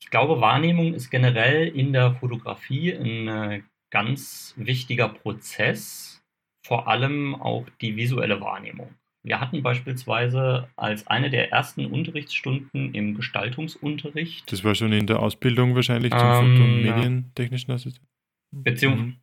[0.00, 6.22] ich glaube, Wahrnehmung ist generell in der Fotografie ein äh, ganz wichtiger Prozess,
[6.64, 8.94] vor allem auch die visuelle Wahrnehmung.
[9.24, 14.50] Wir hatten beispielsweise als eine der ersten Unterrichtsstunden im Gestaltungsunterricht.
[14.50, 18.08] Das war schon in der Ausbildung wahrscheinlich zum ähm, Foto- und Medientechnischen Assistent.
[18.50, 19.10] Beziehungsweise.
[19.10, 19.16] Mhm.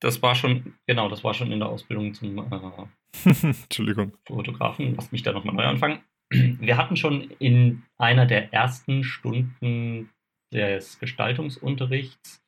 [0.00, 2.86] Das war schon, genau, das war schon in der Ausbildung zum äh,
[3.24, 4.12] Entschuldigung.
[4.26, 4.96] Fotografen.
[4.96, 6.00] Lass mich da nochmal neu anfangen.
[6.32, 10.10] Wir hatten schon in einer der ersten Stunden
[10.52, 12.42] des Gestaltungsunterrichts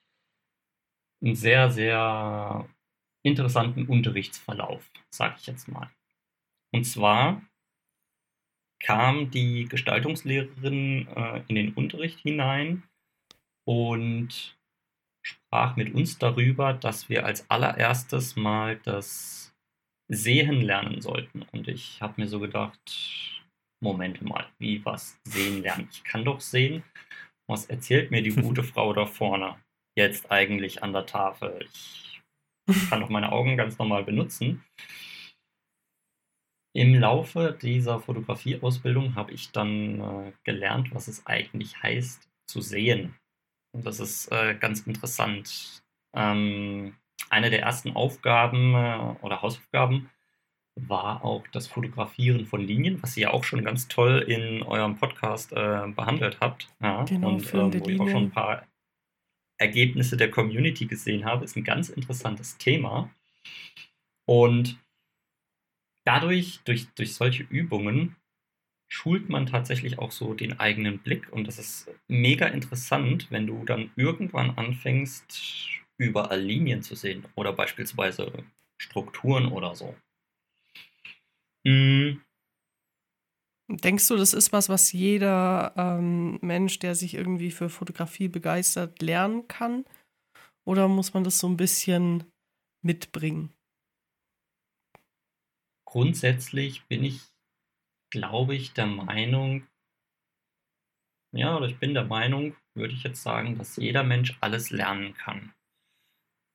[1.22, 2.68] einen sehr, sehr
[3.22, 5.90] interessanten Unterrichtsverlauf, sage ich jetzt mal.
[6.72, 7.42] Und zwar
[8.80, 12.82] kam die Gestaltungslehrerin äh, in den Unterricht hinein
[13.66, 14.58] und
[15.22, 19.54] sprach mit uns darüber, dass wir als allererstes mal das
[20.08, 21.42] Sehen lernen sollten.
[21.52, 23.33] Und ich habe mir so gedacht,
[23.84, 25.88] Moment mal, wie was sehen lernen?
[25.92, 26.82] Ich kann doch sehen.
[27.46, 29.56] Was erzählt mir die gute Frau da vorne
[29.96, 31.68] jetzt eigentlich an der Tafel?
[31.70, 32.20] Ich
[32.88, 34.64] kann auch meine Augen ganz normal benutzen.
[36.74, 43.14] Im Laufe dieser Fotografieausbildung habe ich dann äh, gelernt, was es eigentlich heißt, zu sehen.
[43.76, 45.84] Und das ist äh, ganz interessant.
[46.16, 46.96] Ähm,
[47.28, 50.10] eine der ersten Aufgaben äh, oder Hausaufgaben
[50.76, 54.96] war auch das Fotografieren von Linien, was ihr ja auch schon ganz toll in eurem
[54.96, 56.68] Podcast äh, behandelt habt.
[56.80, 58.66] Ja, genau, und ähm, wo ich auch schon ein paar
[59.58, 63.10] Ergebnisse der Community gesehen habe, ist ein ganz interessantes Thema.
[64.26, 64.78] Und
[66.04, 68.16] dadurch, durch, durch solche Übungen,
[68.88, 71.32] schult man tatsächlich auch so den eigenen Blick.
[71.32, 77.52] Und das ist mega interessant, wenn du dann irgendwann anfängst, überall Linien zu sehen oder
[77.52, 78.44] beispielsweise
[78.80, 79.94] Strukturen oder so.
[81.64, 82.24] Mhm.
[83.68, 89.00] Denkst du, das ist was, was jeder ähm, Mensch, der sich irgendwie für Fotografie begeistert,
[89.00, 89.86] lernen kann?
[90.66, 92.24] Oder muss man das so ein bisschen
[92.82, 93.54] mitbringen?
[95.86, 97.22] Grundsätzlich bin ich,
[98.10, 99.66] glaube ich, der Meinung,
[101.32, 105.14] ja, oder ich bin der Meinung, würde ich jetzt sagen, dass jeder Mensch alles lernen
[105.14, 105.54] kann.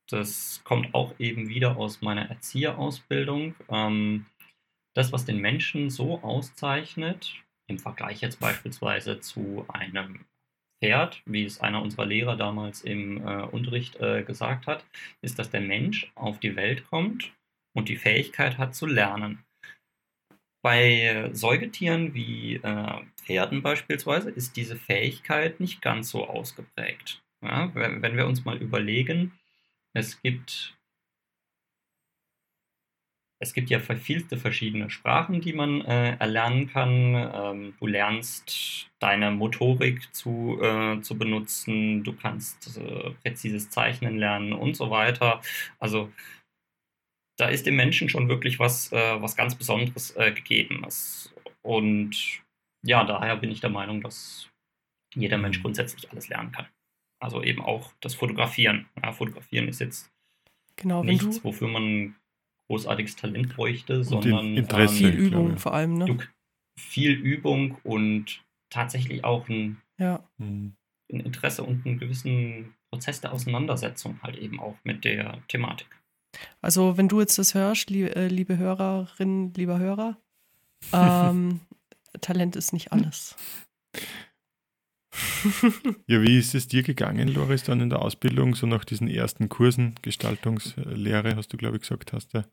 [0.09, 3.55] Das kommt auch eben wieder aus meiner Erzieherausbildung.
[3.69, 4.25] Ähm,
[4.99, 7.33] das, was den Menschen so auszeichnet,
[7.67, 10.25] im Vergleich jetzt beispielsweise zu einem
[10.81, 14.85] Pferd, wie es einer unserer Lehrer damals im äh, Unterricht äh, gesagt hat,
[15.21, 17.33] ist, dass der Mensch auf die Welt kommt
[17.73, 19.45] und die Fähigkeit hat zu lernen.
[20.61, 27.23] Bei Säugetieren wie äh, Pferden beispielsweise ist diese Fähigkeit nicht ganz so ausgeprägt.
[27.41, 29.31] Ja, wenn wir uns mal überlegen,
[29.93, 30.77] es gibt
[33.41, 37.15] es gibt ja vielte verschiedene Sprachen, die man äh, erlernen kann.
[37.15, 44.51] Ähm, du lernst deine Motorik zu, äh, zu benutzen, du kannst äh, präzises Zeichnen lernen
[44.51, 45.41] und so weiter.
[45.79, 46.11] Also
[47.37, 50.85] da ist dem Menschen schon wirklich was, äh, was ganz Besonderes äh, gegeben.
[51.61, 52.41] Und
[52.85, 54.49] ja, daher bin ich der Meinung, dass
[55.15, 55.63] jeder Mensch mhm.
[55.63, 56.67] grundsätzlich alles lernen kann.
[57.21, 58.89] Also eben auch das Fotografieren.
[59.01, 60.11] Ja, Fotografieren ist jetzt
[60.75, 62.15] genau, nichts, wofür man
[62.69, 65.97] großartiges Talent bräuchte, sondern Interesse, viel Übung vor allem.
[65.97, 66.17] Ne?
[66.79, 70.23] Viel Übung und tatsächlich auch ein, ja.
[70.39, 70.75] ein
[71.07, 75.87] Interesse und einen gewissen Prozess der Auseinandersetzung halt eben auch mit der Thematik.
[76.61, 80.17] Also wenn du jetzt das hörst, liebe, äh, liebe Hörerin, lieber Hörer,
[80.93, 81.61] ähm,
[82.21, 83.35] Talent ist nicht alles.
[86.07, 89.49] ja, wie ist es dir gegangen, Loris, dann in der Ausbildung, so nach diesen ersten
[89.49, 92.45] Kursen, Gestaltungslehre, hast du, glaube ich, gesagt hast, ja.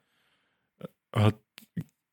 [1.17, 1.41] Hat,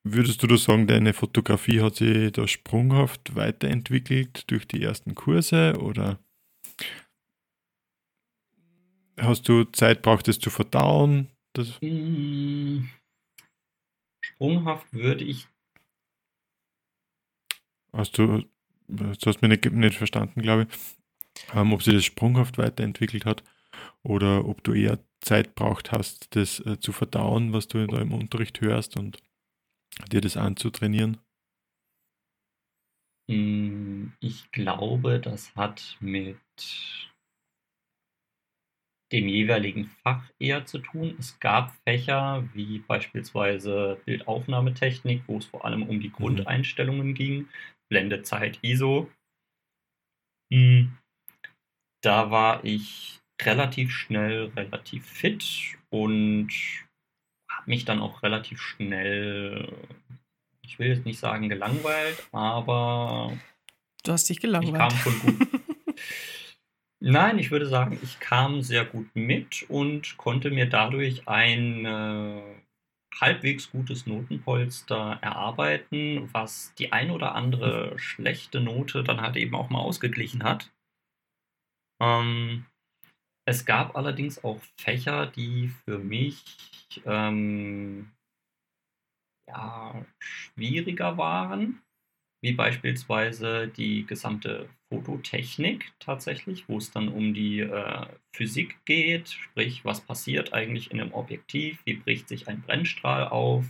[0.02, 5.74] würdest du da sagen, deine Fotografie hat sich da sprunghaft weiterentwickelt durch die ersten Kurse
[5.78, 6.18] oder
[9.18, 11.30] hast du Zeit braucht es zu verdauen?
[11.52, 12.88] Das hm,
[14.20, 15.48] sprunghaft würde ich.
[17.92, 18.42] Hast du,
[18.88, 23.26] das hast du mir nicht, nicht verstanden, glaube ich, ähm, ob sich das sprunghaft weiterentwickelt
[23.26, 23.44] hat
[24.02, 28.12] oder ob du eher Zeit braucht hast, das äh, zu verdauen, was du da im
[28.12, 29.22] Unterricht hörst und
[30.10, 31.18] dir das anzutrainieren?
[33.30, 36.38] Hm, ich glaube, das hat mit
[39.12, 41.16] dem jeweiligen Fach eher zu tun.
[41.18, 47.48] Es gab Fächer wie beispielsweise Bildaufnahmetechnik, wo es vor allem um die Grundeinstellungen ging,
[47.88, 49.10] Blendezeit, ISO.
[50.52, 50.98] Hm.
[52.02, 56.48] Da war ich relativ schnell, relativ fit und
[57.50, 59.72] habe mich dann auch relativ schnell,
[60.62, 63.36] ich will jetzt nicht sagen gelangweilt, aber
[64.02, 64.92] Du hast dich gelangweilt.
[64.92, 65.48] ich kam schon gut.
[67.00, 72.42] Nein, ich würde sagen, ich kam sehr gut mit und konnte mir dadurch ein äh,
[73.20, 79.70] halbwegs gutes Notenpolster erarbeiten, was die ein oder andere schlechte Note dann halt eben auch
[79.70, 80.72] mal ausgeglichen hat.
[82.00, 82.66] Ähm,
[83.46, 86.44] es gab allerdings auch Fächer, die für mich
[87.04, 88.10] ähm,
[89.48, 91.82] ja, schwieriger waren,
[92.42, 99.84] wie beispielsweise die gesamte Fototechnik tatsächlich, wo es dann um die äh, Physik geht, sprich,
[99.84, 103.64] was passiert eigentlich in einem Objektiv, wie bricht sich ein Brennstrahl auf,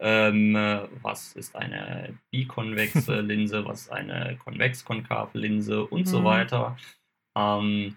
[0.00, 0.54] ähm,
[1.02, 6.24] was ist eine bikonvexe Linse, was ist eine konvex-konkave Linse und so Mhm.
[6.24, 6.76] weiter.
[7.36, 7.96] Ähm,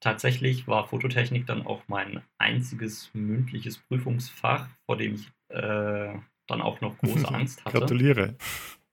[0.00, 6.14] tatsächlich war Fototechnik dann auch mein einziges mündliches Prüfungsfach, vor dem ich äh,
[6.46, 7.78] dann auch noch große Angst hatte.
[7.78, 8.36] Gratuliere.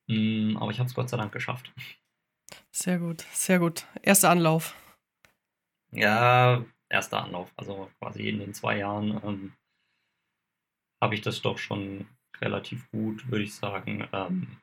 [0.07, 1.73] Mm, aber ich habe es Gott sei Dank geschafft.
[2.71, 3.87] Sehr gut, sehr gut.
[4.01, 4.75] Erster Anlauf.
[5.91, 7.51] Ja, erster Anlauf.
[7.55, 9.53] Also quasi in den zwei Jahren ähm,
[11.01, 12.07] habe ich das doch schon
[12.41, 14.57] relativ gut, würde ich sagen, ähm,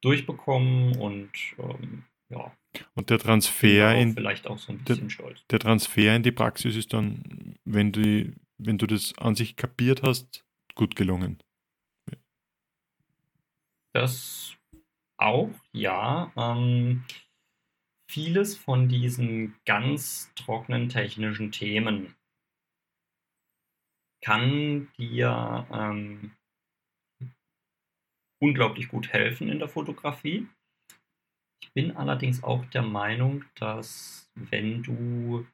[0.00, 2.52] durchbekommen und ähm, ja,
[2.94, 5.44] Und der Transfer in vielleicht auch so ein der- bisschen stolz.
[5.50, 10.02] der Transfer in die Praxis ist dann, wenn du, wenn du das an sich kapiert
[10.02, 11.42] hast, gut gelungen.
[13.94, 14.56] Das
[15.18, 16.32] auch, ja.
[16.36, 17.04] Ähm,
[18.10, 22.14] vieles von diesen ganz trockenen technischen Themen
[24.24, 26.32] kann dir ähm,
[28.40, 30.46] unglaublich gut helfen in der Fotografie.
[31.78, 35.46] Ich bin allerdings auch der Meinung, dass wenn du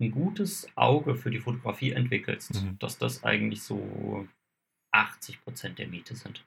[0.00, 2.76] ein gutes Auge für die Fotografie entwickelst, Mhm.
[2.80, 4.26] dass das eigentlich so
[4.92, 6.44] 80% der Miete sind.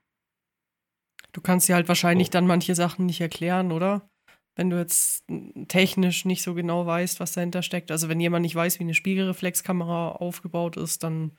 [1.31, 2.31] Du kannst dir halt wahrscheinlich So.
[2.31, 4.09] dann manche Sachen nicht erklären, oder?
[4.57, 5.23] Wenn du jetzt
[5.69, 7.89] technisch nicht so genau weißt, was dahinter steckt.
[7.89, 11.37] Also wenn jemand nicht weiß, wie eine Spiegelreflexkamera aufgebaut ist, dann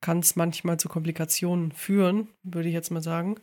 [0.00, 3.36] kann es manchmal zu Komplikationen führen, würde ich jetzt mal sagen,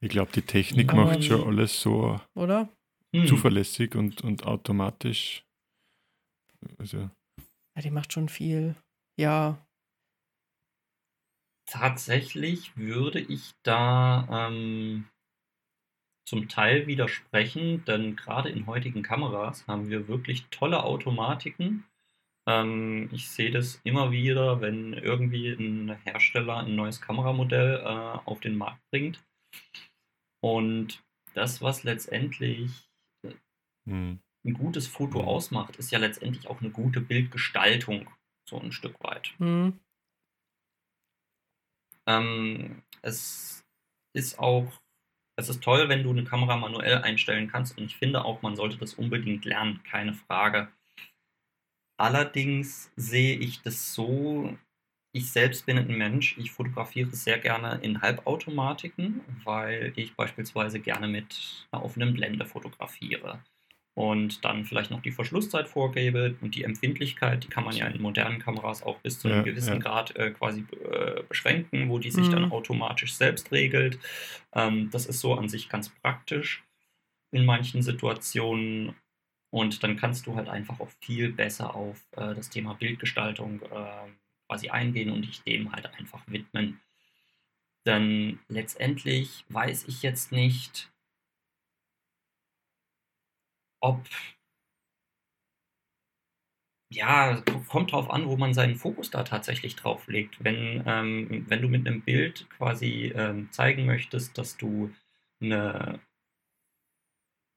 [0.00, 1.04] Ich glaube, die Technik Ja.
[1.04, 2.68] macht schon alles so oder?
[3.14, 3.26] Hm.
[3.26, 5.44] zuverlässig und, und automatisch.
[6.78, 7.10] Also,
[7.76, 8.74] Ja, die macht schon viel.
[9.18, 9.64] Ja,
[11.70, 15.06] Tatsächlich würde ich da ähm,
[16.26, 21.84] zum Teil widersprechen, denn gerade in heutigen Kameras haben wir wirklich tolle Automatiken.
[22.48, 28.40] Ähm, ich sehe das immer wieder, wenn irgendwie ein Hersteller ein neues Kameramodell äh, auf
[28.40, 29.22] den Markt bringt.
[30.40, 31.02] Und
[31.34, 32.88] das, was letztendlich
[33.86, 34.20] hm.
[34.44, 38.08] ein gutes Foto ausmacht, ist ja letztendlich auch eine gute Bildgestaltung,
[38.48, 39.34] so ein Stück weit.
[39.38, 39.78] hm,
[42.08, 43.66] Ähm, es
[44.14, 44.72] ist auch,
[45.36, 48.56] es ist toll, wenn du eine Kamera manuell einstellen kannst und ich finde auch, man
[48.56, 50.72] sollte das unbedingt lernen, keine Frage.
[52.00, 54.56] Allerdings sehe ich das so,
[55.12, 61.08] ich selbst bin ein Mensch, ich fotografiere sehr gerne in Halbautomatiken, weil ich beispielsweise gerne
[61.08, 63.42] mit einer offenen Blende fotografiere
[63.94, 68.00] und dann vielleicht noch die Verschlusszeit vorgebe und die Empfindlichkeit, die kann man ja in
[68.00, 69.80] modernen Kameras auch bis zu einem Ja, gewissen ja.
[69.80, 72.52] Grad äh, quasi äh, beschränken, wo die sich dann Mhm.
[72.52, 73.98] automatisch selbst regelt.
[74.54, 76.64] Ähm, das ist so an sich ganz praktisch
[77.32, 78.94] in manchen Situationen
[79.50, 84.08] und dann kannst du halt einfach auch viel besser auf äh, das Thema Bildgestaltung äh,
[84.48, 86.80] quasi eingehen und dich dem halt einfach widmen.
[87.86, 90.90] Denn letztendlich weiß ich jetzt nicht,
[93.80, 94.08] ob
[96.90, 100.42] ja, kommt drauf an, wo man seinen Fokus da tatsächlich drauf legt.
[100.42, 104.90] Wenn, ähm, wenn du mit einem Bild quasi ähm, zeigen möchtest, dass du
[105.40, 106.00] eine,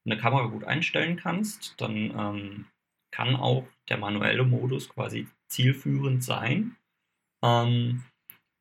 [0.06, 2.66] eine Kamera gut einstellen kannst, dann ähm,
[3.12, 6.76] kann auch der manuelle Modus quasi zielführend sein.
[7.44, 8.04] Ähm,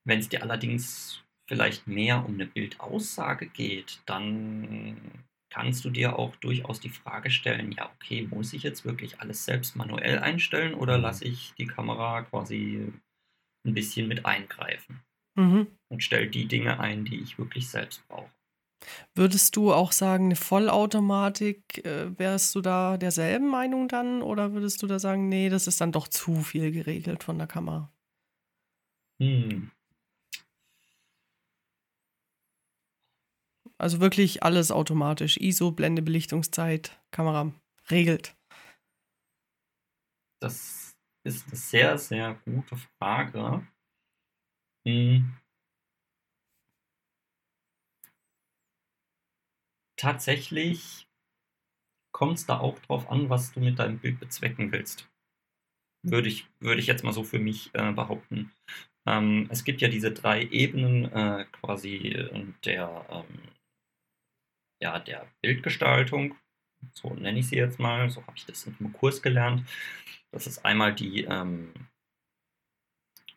[0.06, 6.36] wenn es dir allerdings vielleicht mehr um eine Bildaussage geht, dann kannst du dir auch
[6.36, 10.96] durchaus die Frage stellen, ja, okay, muss ich jetzt wirklich alles selbst manuell einstellen oder
[10.96, 11.02] Mhm.
[11.02, 12.92] lasse ich die Kamera quasi
[13.66, 15.02] ein bisschen mit eingreifen
[15.36, 15.66] mhm.
[15.90, 18.30] und stelle die Dinge ein, die ich wirklich selbst brauche.
[19.14, 24.22] Würdest du auch sagen, eine Vollautomatik, äh, wärst du da derselben Meinung dann?
[24.22, 27.46] Oder würdest du da sagen, nee, das ist dann doch zu viel geregelt von der
[27.46, 27.92] Kamera?
[29.20, 29.70] Hm.
[33.78, 35.36] Also wirklich alles automatisch.
[35.38, 37.52] ISO, Blende, Belichtungszeit, Kamera
[37.90, 38.36] regelt.
[40.40, 43.66] Das ist eine sehr, sehr gute Frage.
[44.86, 45.36] Hm.
[49.98, 51.06] Tatsächlich
[52.12, 55.10] kommt es da auch drauf an, was du mit deinem Bild bezwecken willst.
[56.02, 58.52] Würde ich, würde ich jetzt mal so für mich äh, behaupten.
[59.06, 62.28] Ähm, es gibt ja diese drei Ebenen äh, quasi
[62.64, 63.42] der, ähm,
[64.82, 66.36] ja, der Bildgestaltung,
[66.92, 69.68] so nenne ich sie jetzt mal, so habe ich das einem Kurs gelernt.
[70.32, 71.72] Das ist einmal die ähm,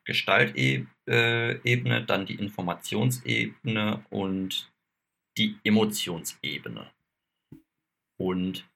[0.05, 4.71] Gestaltebene, dann die Informationsebene und
[5.37, 6.91] die Emotionsebene.
[8.17, 8.69] Und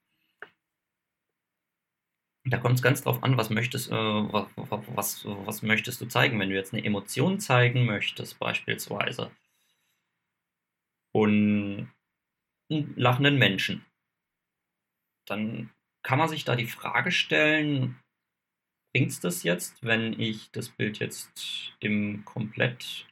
[2.49, 6.39] da kommt es ganz drauf an, was möchtest, äh, was, was, was möchtest du zeigen.
[6.39, 9.31] Wenn du jetzt eine Emotion zeigen möchtest, beispielsweise,
[11.13, 11.91] und
[12.69, 13.85] einen lachenden Menschen,
[15.25, 15.71] dann
[16.03, 17.99] kann man sich da die Frage stellen,
[18.93, 23.07] bringt es das jetzt, wenn ich das Bild jetzt im komplett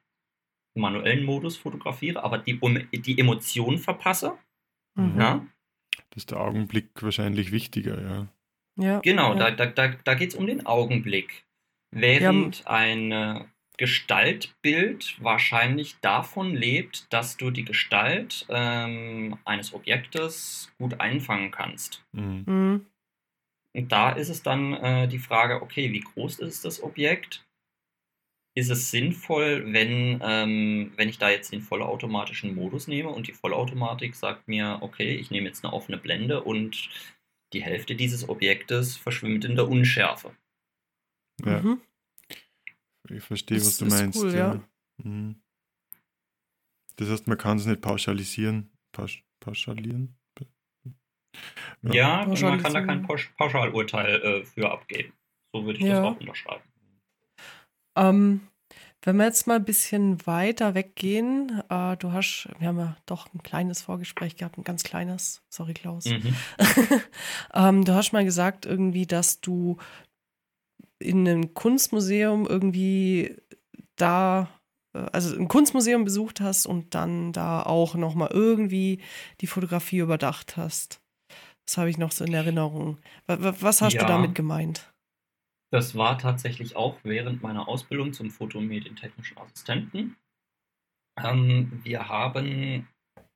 [0.76, 4.38] manuellen Modus fotografiere, aber die, um, die Emotionen verpasse?
[4.96, 5.20] Mhm.
[5.20, 5.48] Ja?
[6.10, 8.28] Das ist der Augenblick wahrscheinlich wichtiger, ja.
[8.78, 9.52] Ja, genau, ja.
[9.52, 11.46] da, da, da, da geht es um den Augenblick.
[11.92, 12.66] Während ja.
[12.68, 13.46] ein
[13.78, 22.04] Gestaltbild wahrscheinlich davon lebt, dass du die Gestalt ähm, eines Objektes gut einfangen kannst.
[22.14, 22.44] Mhm.
[22.46, 22.86] Mhm.
[23.74, 27.46] Und da ist es dann äh, die Frage, okay, wie groß ist das Objekt?
[28.58, 33.34] Ist es sinnvoll, wenn, ähm, wenn ich da jetzt den vollautomatischen Modus nehme und die
[33.34, 36.90] Vollautomatik sagt mir, okay, ich nehme jetzt eine offene Blende und
[37.56, 40.36] die Hälfte dieses Objektes verschwimmt in der Unschärfe.
[41.44, 41.62] Ja.
[41.62, 41.82] Mhm.
[43.10, 44.22] Ich verstehe, was du meinst.
[44.22, 44.54] Cool, ja.
[44.54, 44.64] ja.
[45.04, 45.42] Mhm.
[46.98, 48.72] Das heißt, man kann es nicht pauschalisieren.
[48.92, 50.16] Pausch pauschalieren?
[51.82, 55.14] Ja, ja man kann da kein Pauschalurteil äh, für abgeben.
[55.54, 56.02] So würde ich ja.
[56.02, 56.64] das auch unterschreiben.
[57.98, 58.48] Ähm,
[59.06, 63.32] wenn wir jetzt mal ein bisschen weiter weggehen, äh, du hast, wir haben ja doch
[63.34, 66.06] ein kleines Vorgespräch gehabt, ein ganz kleines, sorry Klaus.
[66.06, 66.36] Mhm.
[67.54, 69.78] ähm, du hast mal gesagt irgendwie, dass du
[70.98, 73.38] in einem Kunstmuseum irgendwie
[73.96, 74.50] da,
[74.96, 79.02] äh, also ein Kunstmuseum besucht hast und dann da auch nochmal irgendwie
[79.40, 81.00] die Fotografie überdacht hast.
[81.68, 82.98] Das habe ich noch so in Erinnerung.
[83.28, 84.02] Was hast ja.
[84.02, 84.92] du damit gemeint?
[85.72, 90.16] Das war tatsächlich auch während meiner Ausbildung zum Foto- und Medientechnischen Assistenten.
[91.18, 92.88] Ähm, wir haben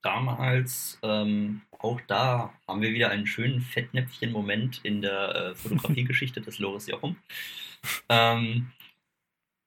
[0.02, 6.60] damals, ähm, auch da haben wir wieder einen schönen Fettnäpfchen-Moment in der äh, Fotografiegeschichte des
[6.60, 7.18] Loris Jochum.
[8.10, 8.72] Ähm,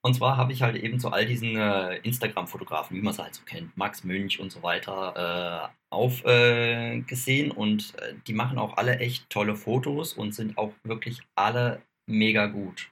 [0.04, 3.34] und zwar habe ich halt eben zu all diesen äh, Instagram-Fotografen, wie man sie halt
[3.34, 7.50] so kennt, Max Münch und so weiter, äh, aufgesehen.
[7.50, 11.82] Äh, und äh, die machen auch alle echt tolle Fotos und sind auch wirklich alle
[12.12, 12.90] mega gut.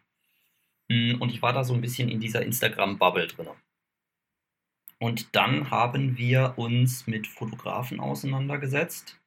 [0.89, 3.49] Mm, und ich war da so ein bisschen in dieser Instagram-Bubble drin.
[4.99, 9.19] Und dann haben wir uns mit Fotografen auseinandergesetzt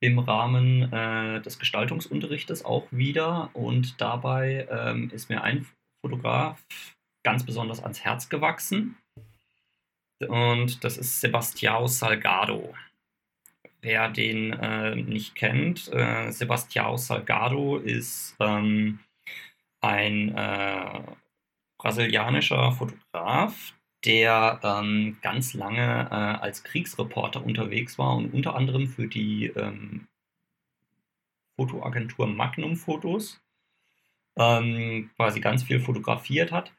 [0.00, 3.50] im Rahmen äh, des Gestaltungsunterrichtes auch wieder.
[3.54, 5.66] Und dabei ähm, ist mir ein
[6.02, 6.62] Fotograf
[7.24, 8.98] ganz besonders ans Herz gewachsen.
[10.20, 12.74] Und das ist Sebastião Salgado.
[13.84, 19.00] Wer den äh, nicht kennt, äh, Sebastião Salgado ist ähm,
[19.82, 21.02] ein äh,
[21.76, 23.74] brasilianischer Fotograf,
[24.06, 30.08] der ähm, ganz lange äh, als Kriegsreporter unterwegs war und unter anderem für die ähm,
[31.56, 33.38] Fotoagentur Magnum Fotos
[34.38, 36.72] ähm, quasi ganz viel fotografiert hat.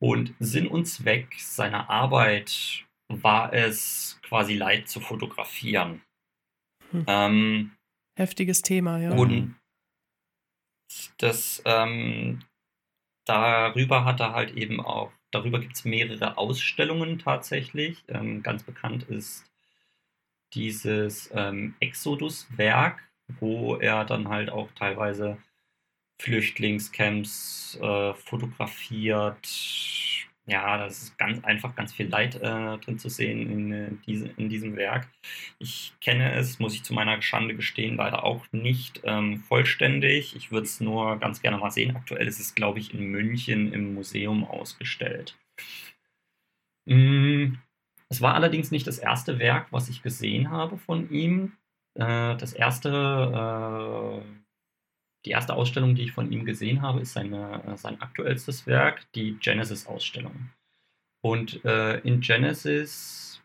[0.00, 6.02] Und Sinn und Zweck seiner Arbeit war es, quasi Leid zu fotografieren.
[6.90, 7.04] Hm.
[7.06, 7.70] Ähm,
[8.16, 9.12] Heftiges Thema, ja.
[9.12, 9.54] Und
[11.18, 12.40] das, ähm,
[13.24, 18.02] darüber hat er halt eben auch Darüber gibt es mehrere Ausstellungen tatsächlich.
[18.08, 19.44] Ähm, ganz bekannt ist
[20.54, 23.00] dieses ähm, Exodus-Werk,
[23.38, 25.38] wo er dann halt auch teilweise
[26.20, 29.46] Flüchtlingscamps äh, fotografiert,
[30.46, 34.48] ja, das ist ganz einfach ganz viel Leid äh, drin zu sehen in, äh, in
[34.48, 35.08] diesem Werk.
[35.58, 40.34] Ich kenne es, muss ich zu meiner Schande gestehen, leider auch nicht ähm, vollständig.
[40.36, 41.94] Ich würde es nur ganz gerne mal sehen.
[41.96, 45.36] Aktuell ist es, glaube ich, in München im Museum ausgestellt.
[46.86, 47.54] Mm,
[48.10, 51.52] Es war allerdings nicht das erste Werk, was ich gesehen habe von ihm.
[51.94, 52.90] Äh, das erste,
[54.24, 54.39] äh,
[55.24, 59.10] die erste Ausstellung, die ich von ihm gesehen habe, ist seine, äh, sein aktuellstes Werk,
[59.14, 60.50] die Genesis-Ausstellung.
[61.22, 63.42] Und äh, in Genesis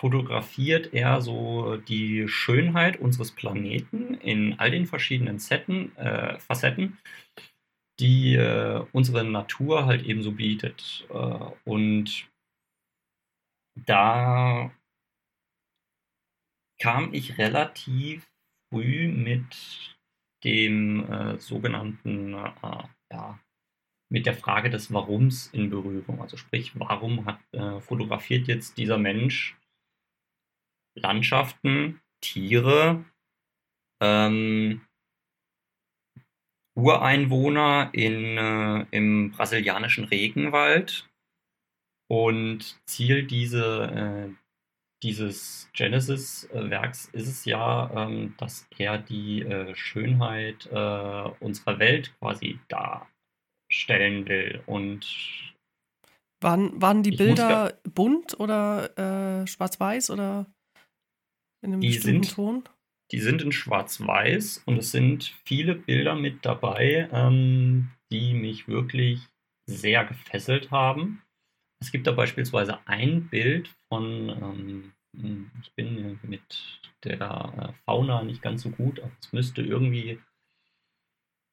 [0.00, 6.98] fotografiert er so die Schönheit unseres Planeten in all den verschiedenen Setten, äh, Facetten,
[8.00, 11.06] die äh, unsere Natur halt ebenso bietet.
[11.10, 12.28] Äh, und
[13.76, 14.72] da
[16.80, 18.31] kam ich relativ
[18.72, 19.96] früh mit
[20.44, 23.38] dem äh, sogenannten, äh, ja,
[24.10, 26.20] mit der Frage des Warums in Berührung.
[26.20, 29.56] Also sprich, warum hat, äh, fotografiert jetzt dieser Mensch
[30.94, 33.04] Landschaften, Tiere,
[34.02, 34.82] ähm,
[36.74, 41.08] Ureinwohner in, äh, im brasilianischen Regenwald.
[42.08, 44.41] Und Ziel diese, äh,
[45.02, 52.60] dieses Genesis-Werks ist es ja, ähm, dass er die äh, Schönheit äh, unserer Welt quasi
[52.68, 54.62] darstellen will.
[54.66, 55.06] Und
[56.40, 60.46] waren, waren die Bilder bunt oder äh, schwarz-weiß oder
[61.62, 62.64] in einem die bestimmten sind, Ton?
[63.10, 69.28] Die sind in Schwarz-Weiß und es sind viele Bilder mit dabei, ähm, die mich wirklich
[69.66, 71.21] sehr gefesselt haben.
[71.82, 78.22] Es gibt da beispielsweise ein Bild von, ähm, hm, ich bin mit der äh, Fauna
[78.22, 80.20] nicht ganz so gut, aber es müsste irgendwie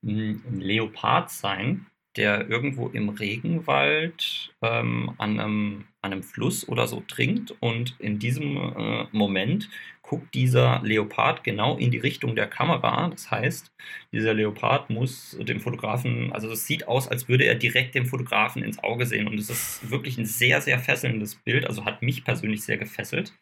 [0.05, 6.87] hm, ein Leopard sein der irgendwo im Regenwald ähm, an, einem, an, einem, Fluss oder
[6.87, 9.69] so trinkt und in diesem äh, Moment
[10.09, 13.09] guckt dieser Leopard genau in die Richtung der Kamera.
[13.09, 13.71] Das heißt,
[14.11, 18.63] dieser Leopard muss dem Fotografen, also es sieht aus, als würde er direkt dem Fotografen
[18.63, 22.23] ins Auge sehen und es ist wirklich ein sehr, sehr fesselndes Bild, also hat mich
[22.23, 23.37] persönlich sehr gefesselt.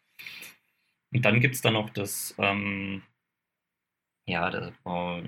[1.13, 3.01] Und dann gibt es da noch das, ähm,
[4.27, 5.23] ja, das, äh,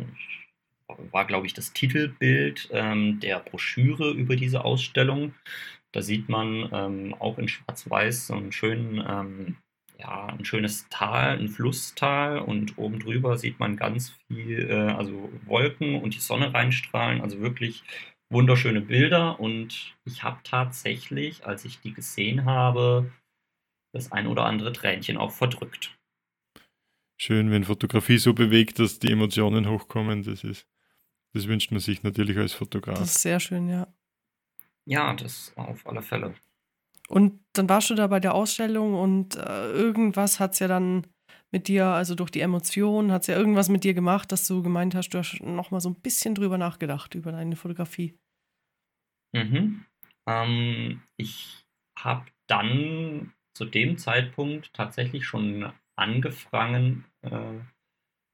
[1.11, 5.33] war, glaube ich, das Titelbild ähm, der Broschüre über diese Ausstellung.
[5.93, 9.57] Da sieht man ähm, auch in Schwarz-Weiß so einen schönen, ähm,
[9.99, 15.29] ja, ein schönes Tal, ein Flusstal und oben drüber sieht man ganz viel, äh, also
[15.45, 17.83] Wolken und die Sonne reinstrahlen, also wirklich
[18.31, 23.11] wunderschöne Bilder und ich habe tatsächlich, als ich die gesehen habe,
[23.93, 25.95] das ein oder andere Tränchen auch verdrückt.
[27.19, 30.67] Schön, wenn Fotografie so bewegt, dass die Emotionen hochkommen, das ist
[31.33, 32.97] das wünscht man sich natürlich als Fotograf.
[32.97, 33.87] Das ist sehr schön, ja.
[34.85, 36.33] Ja, das auf alle Fälle.
[37.09, 41.07] Und dann warst du da bei der Ausstellung und äh, irgendwas hat es ja dann
[41.51, 44.61] mit dir, also durch die Emotionen, hat es ja irgendwas mit dir gemacht, dass du
[44.61, 48.15] gemeint hast, du hast nochmal so ein bisschen drüber nachgedacht, über deine Fotografie.
[49.33, 49.85] Mhm.
[50.27, 51.65] Ähm, ich
[51.97, 57.59] habe dann zu dem Zeitpunkt tatsächlich schon angefangen, äh,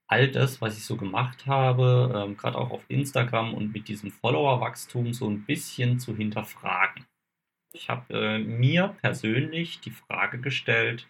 [0.08, 4.10] all das, was ich so gemacht habe, ähm, gerade auch auf Instagram und mit diesem
[4.10, 7.06] Follower-Wachstum so ein bisschen zu hinterfragen.
[7.76, 11.08] Ich habe äh, mir persönlich die Frage gestellt,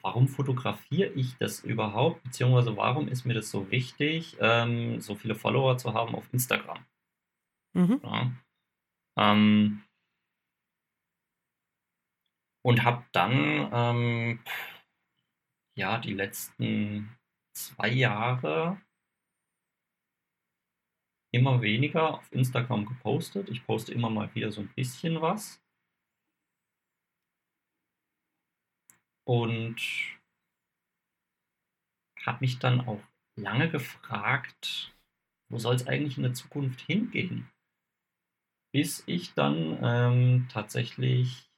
[0.00, 5.34] warum fotografiere ich das überhaupt, beziehungsweise warum ist mir das so wichtig, ähm, so viele
[5.34, 6.84] Follower zu haben auf Instagram?
[7.74, 8.00] Mhm.
[8.04, 8.32] Ja.
[9.16, 9.82] Ähm,
[12.64, 14.40] und habe dann ähm,
[15.76, 17.18] ja die letzten
[17.56, 18.80] zwei Jahre
[21.38, 23.48] immer weniger auf Instagram gepostet.
[23.48, 25.62] Ich poste immer mal wieder so ein bisschen was.
[29.24, 29.80] Und
[32.26, 33.00] habe mich dann auch
[33.36, 34.94] lange gefragt,
[35.50, 37.50] wo soll es eigentlich in der Zukunft hingehen?
[38.72, 41.48] Bis ich dann ähm, tatsächlich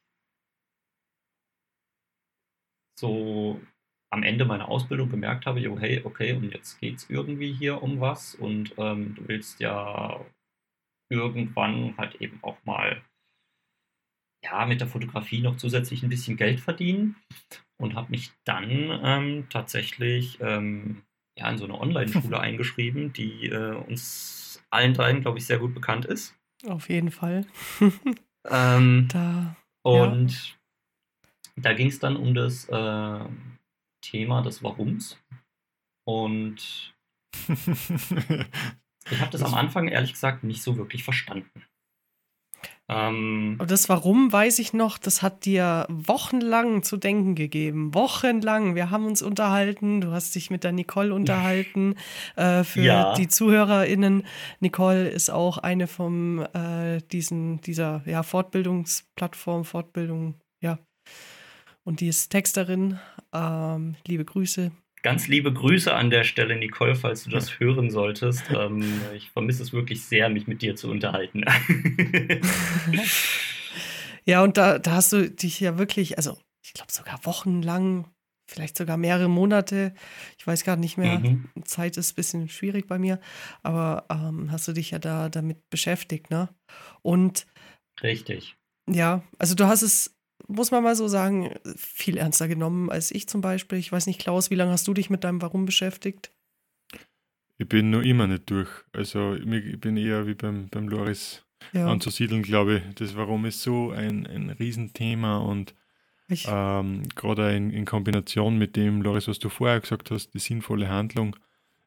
[2.98, 3.60] so
[4.11, 7.82] am Ende meiner Ausbildung gemerkt habe, jo, hey, okay, und jetzt geht es irgendwie hier
[7.82, 10.20] um was und ähm, du willst ja
[11.08, 13.02] irgendwann halt eben auch mal
[14.42, 17.16] ja, mit der Fotografie noch zusätzlich ein bisschen Geld verdienen
[17.76, 18.70] und habe mich dann
[19.02, 21.02] ähm, tatsächlich ähm,
[21.38, 25.74] ja, in so eine Online-Schule eingeschrieben, die äh, uns allen dreien, glaube ich, sehr gut
[25.74, 26.34] bekannt ist.
[26.66, 27.46] Auf jeden Fall.
[28.48, 30.30] ähm, da, und
[31.56, 31.62] ja.
[31.62, 33.24] da ging es dann um das äh,
[34.03, 35.18] Thema des Warums.
[36.07, 36.94] Und
[37.48, 41.64] ich habe das am Anfang ehrlich gesagt nicht so wirklich verstanden.
[42.88, 47.94] Ähm, Aber das Warum weiß ich noch, das hat dir wochenlang zu denken gegeben.
[47.94, 48.74] Wochenlang.
[48.74, 50.01] Wir haben uns unterhalten.
[50.01, 51.94] Du hast dich mit der Nicole unterhalten.
[52.36, 53.14] äh, für Ja.
[53.14, 54.26] die ZuhörerInnen,
[54.59, 60.78] Nicole ist auch eine von äh, diesen, dieser ja, Fortbildungsplattform, Fortbildung, ja.
[61.84, 62.98] Und die ist Texterin.
[63.32, 64.72] Ähm, liebe Grüße.
[65.02, 68.44] Ganz liebe Grüße an der Stelle, Nicole, falls du das hören solltest.
[68.54, 71.44] Ähm, ich vermisse es wirklich sehr, mich mit dir zu unterhalten.
[74.24, 78.06] Ja, und da, da hast du dich ja wirklich, also ich glaube sogar wochenlang,
[78.46, 79.94] vielleicht sogar mehrere Monate,
[80.38, 81.48] ich weiß gar nicht mehr, Mhm.
[81.64, 83.20] Zeit ist ein bisschen schwierig bei mir,
[83.62, 86.48] aber ähm, hast du dich ja da damit beschäftigt, ne?
[87.02, 87.46] Und
[88.02, 88.56] Richtig.
[88.88, 90.14] ja, also du hast es,
[90.51, 93.78] muss man mal so sagen, viel ernster genommen als ich zum Beispiel.
[93.78, 96.30] Ich weiß nicht, Klaus, wie lange hast du dich mit deinem Warum beschäftigt?
[97.59, 98.70] Ich bin noch immer nicht durch.
[98.92, 102.94] Also ich bin eher wie beim, beim Loris Ja, anzusiedeln, glaube ich.
[102.94, 105.74] Das Warum ist so ein, ein Riesenthema und
[106.46, 110.88] ähm, gerade in, in Kombination mit dem, Loris, was du vorher gesagt hast, die sinnvolle
[110.88, 111.36] Handlung,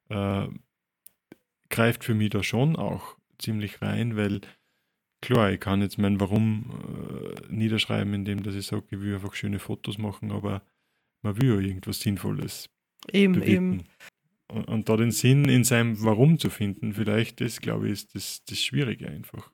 [0.09, 0.47] äh,
[1.69, 4.41] greift für mich da schon auch ziemlich rein, weil
[5.23, 6.69] klar, ich kann jetzt mein Warum
[7.49, 10.61] äh, niederschreiben, indem dass ich sage, ich will einfach schöne Fotos machen, aber
[11.23, 12.69] man will ja irgendwas Sinnvolles
[13.11, 13.79] eben, bewirken.
[13.79, 13.83] eben.
[14.51, 18.15] Und, und da den Sinn in seinem Warum zu finden, vielleicht das, glaube ich, ist
[18.15, 19.51] das, das Schwierige einfach.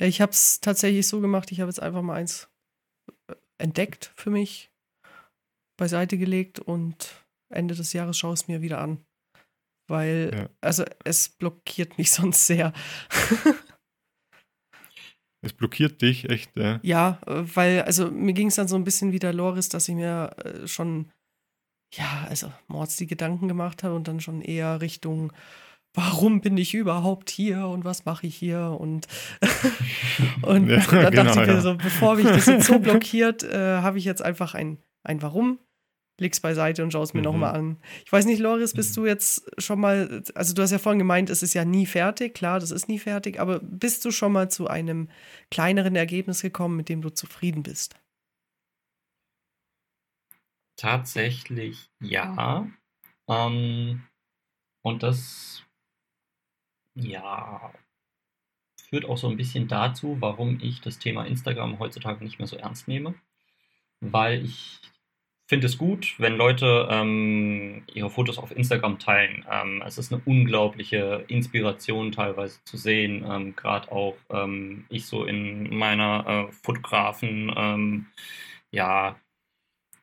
[0.00, 2.48] Ja, ich habe es tatsächlich so gemacht, ich habe jetzt einfach mal eins
[3.28, 4.72] äh, entdeckt für mich,
[5.76, 9.04] beiseite gelegt und Ende des Jahres schaue ich es mir wieder an.
[9.86, 10.48] Weil, Ja.
[10.62, 12.72] also es blockiert mich sonst sehr.
[15.44, 16.80] Es blockiert dich echt, ja.
[16.82, 19.88] ja, äh, weil, also mir ging es dann so ein bisschen wie der Loris, dass
[19.88, 21.10] ich mir äh, schon,
[21.92, 25.32] ja, also Mords die Gedanken gemacht habe und dann schon eher Richtung,
[25.94, 29.06] warum bin ich überhaupt hier und was mache ich hier und,
[30.42, 31.60] und Ja, dann genau, dachte ich mir ja.
[31.60, 35.58] so, bevor mich das jetzt so blockiert, äh, habe ich jetzt einfach ein, ein Warum,
[36.20, 37.24] leg's beiseite und schaue es mir Mhm.
[37.24, 37.78] nochmal an.
[38.06, 41.30] Ich weiß nicht, Loris, bist du jetzt schon mal, also du hast ja vorhin gemeint,
[41.30, 44.50] es ist ja nie fertig, klar, das ist nie fertig, aber bist du schon mal
[44.50, 45.08] zu einem
[45.50, 47.96] kleineren Ergebnis gekommen, mit dem du zufrieden bist?
[50.76, 52.68] Tatsächlich ja.
[53.28, 54.02] Ähm,
[54.82, 55.64] und das,
[56.94, 57.72] ja,
[58.88, 62.56] führt auch so ein bisschen dazu, warum ich das Thema Instagram heutzutage nicht mehr so
[62.56, 63.14] ernst nehme.
[64.00, 64.80] Weil ich
[65.46, 69.44] finde es gut, wenn Leute ähm, ihre Fotos auf Instagram teilen.
[69.50, 73.24] Ähm, es ist eine unglaubliche Inspiration teilweise zu sehen.
[73.28, 78.06] Ähm, Gerade auch ähm, ich so in meiner äh, Fotografen, ähm,
[78.70, 79.16] ja,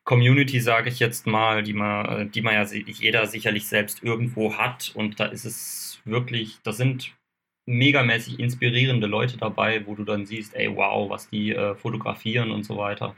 [0.04, 4.92] Community, sage ich jetzt mal, die man, die man ja jeder sicherlich selbst irgendwo hat.
[4.96, 7.16] Und da ist es wirklich, da sind
[7.68, 12.64] megamäßig inspirierende Leute dabei, wo du dann siehst, ey, wow, was die äh, fotografieren und
[12.64, 13.16] so weiter.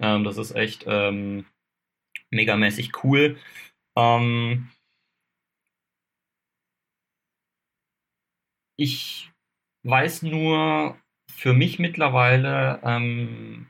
[0.00, 0.84] Ähm, das ist echt
[2.30, 3.38] megamäßig cool.
[3.96, 4.70] Ähm,
[8.78, 9.32] ich
[9.84, 10.98] weiß nur
[11.30, 13.68] für mich mittlerweile, ähm,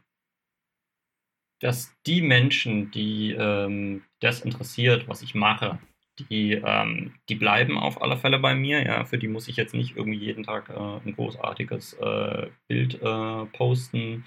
[1.61, 5.79] dass die Menschen, die ähm, das interessiert, was ich mache,
[6.19, 8.83] die, ähm, die bleiben auf alle Fälle bei mir.
[8.85, 13.01] Ja, für die muss ich jetzt nicht irgendwie jeden Tag äh, ein großartiges äh, Bild
[13.03, 14.25] äh, posten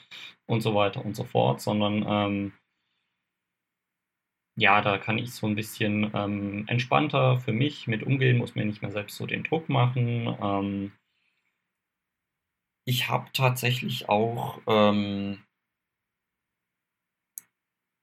[0.48, 2.54] und so weiter und so fort, sondern ähm,
[4.60, 8.66] ja, da kann ich so ein bisschen ähm, entspannter für mich mit umgehen, muss mir
[8.66, 10.36] nicht mehr selbst so den Druck machen.
[10.42, 10.92] Ähm,
[12.86, 15.44] ich habe tatsächlich auch ähm,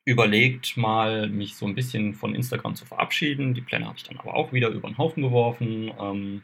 [0.07, 3.53] überlegt, mal mich so ein bisschen von Instagram zu verabschieden.
[3.53, 5.93] Die Pläne habe ich dann aber auch wieder über den Haufen geworfen.
[5.99, 6.43] Ähm,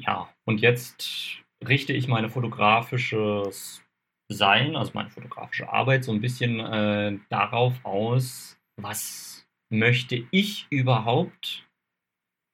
[0.00, 3.84] ja, und jetzt richte ich meine fotografisches
[4.32, 11.66] Sein, also meine fotografische Arbeit, so ein bisschen äh, darauf aus, was möchte ich überhaupt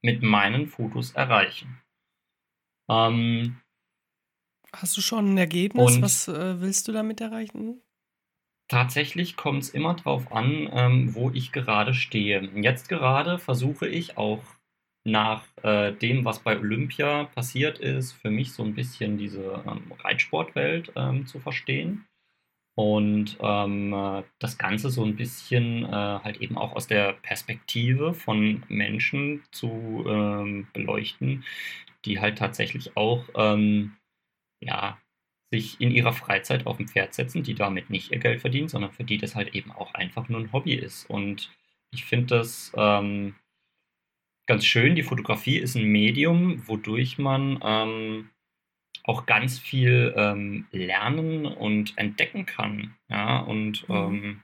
[0.02, 1.80] mit meinen Fotos erreichen.
[2.88, 3.60] Ähm,
[4.72, 6.00] Hast du schon ein Ergebnis?
[6.02, 7.80] Was äh, willst du damit erreichen?
[8.68, 12.42] Tatsächlich kommt es immer drauf an, ähm, wo ich gerade stehe.
[12.60, 14.42] Jetzt gerade versuche ich auch
[15.04, 19.92] nach äh, dem, was bei Olympia passiert ist, für mich so ein bisschen diese ähm,
[19.92, 22.06] Reitsportwelt ähm, zu verstehen.
[22.76, 28.12] Und ähm, äh, das Ganze so ein bisschen äh, halt eben auch aus der Perspektive
[28.12, 31.44] von Menschen zu ähm, beleuchten,
[32.04, 33.96] die halt tatsächlich auch ähm,
[34.60, 34.98] ja,
[35.50, 38.92] sich in ihrer Freizeit auf ein Pferd setzen, die damit nicht ihr Geld verdienen, sondern
[38.92, 41.08] für die das halt eben auch einfach nur ein Hobby ist.
[41.08, 41.50] Und
[41.90, 43.36] ich finde das ähm,
[44.46, 44.96] ganz schön.
[44.96, 48.30] Die Fotografie ist ein Medium, wodurch man ähm,
[49.06, 52.96] auch ganz viel ähm, lernen und entdecken kann.
[53.08, 53.94] Ja, und mhm.
[53.94, 54.42] ähm,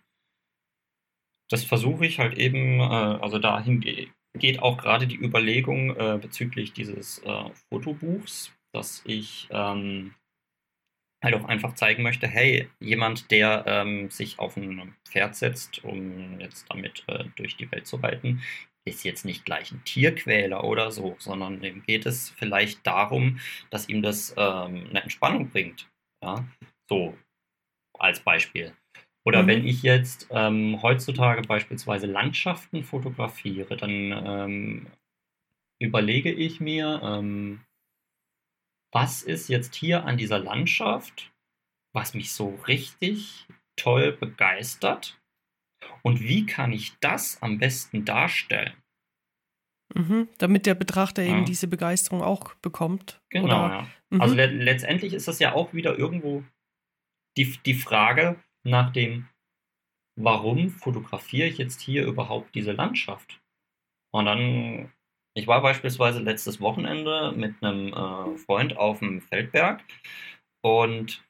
[1.50, 4.08] das versuche ich halt eben, äh, also dahin ge
[4.38, 10.14] geht auch gerade die Überlegung äh, bezüglich dieses äh, Fotobuchs, dass ich ähm,
[11.22, 16.40] halt auch einfach zeigen möchte, hey, jemand, der ähm, sich auf ein Pferd setzt, um
[16.40, 18.40] jetzt damit äh, durch die Welt zu reiten,
[18.84, 23.38] ist jetzt nicht gleich ein Tierquäler oder so, sondern dem geht es vielleicht darum,
[23.70, 25.88] dass ihm das ähm, eine Entspannung bringt.
[26.22, 26.44] Ja?
[26.88, 27.16] So
[27.98, 28.74] als Beispiel.
[29.24, 29.46] Oder mhm.
[29.46, 34.86] wenn ich jetzt ähm, heutzutage beispielsweise Landschaften fotografiere, dann ähm,
[35.78, 37.64] überlege ich mir, ähm,
[38.92, 41.32] was ist jetzt hier an dieser Landschaft,
[41.94, 45.18] was mich so richtig toll begeistert
[46.02, 48.72] und wie kann ich das am besten darstellen?
[49.94, 51.32] Mhm, damit der Betrachter ja.
[51.32, 53.20] eben diese Begeisterung auch bekommt.
[53.30, 53.74] Genau, oder?
[53.74, 53.88] ja.
[54.10, 54.20] Mhm.
[54.20, 56.44] Also le letztendlich ist das ja auch wieder irgendwo
[57.36, 59.28] die, die Frage nach dem,
[60.16, 63.40] warum fotografiere ich jetzt hier überhaupt diese Landschaft?
[64.14, 64.92] Und dann,
[65.34, 69.82] ich war beispielsweise letztes Wochenende mit einem äh, Freund auf dem Feldberg
[70.62, 71.24] und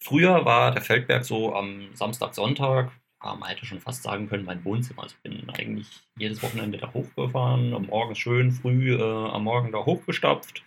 [0.00, 2.92] früher war der Feldberg so am Samstag, Sonntag,
[3.22, 5.02] ja, man hätte schon fast sagen können, mein Wohnzimmer.
[5.02, 9.72] Also ich bin eigentlich jedes Wochenende da hochgefahren, am Morgen schön früh äh, am Morgen
[9.72, 10.62] da hochgestapft,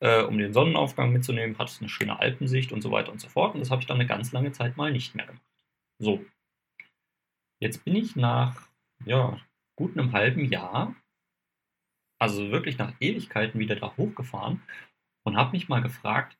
[0.00, 3.54] äh, um den Sonnenaufgang mitzunehmen, hatte eine schöne Alpensicht und so weiter und so fort.
[3.54, 5.42] Und das habe ich dann eine ganz lange Zeit mal nicht mehr gemacht.
[5.98, 6.24] So.
[7.60, 8.68] Jetzt bin ich nach
[9.04, 9.40] ja,
[9.76, 10.94] gut einem halben Jahr,
[12.18, 14.62] also wirklich nach Ewigkeiten wieder da hochgefahren
[15.24, 16.36] und habe mich mal gefragt,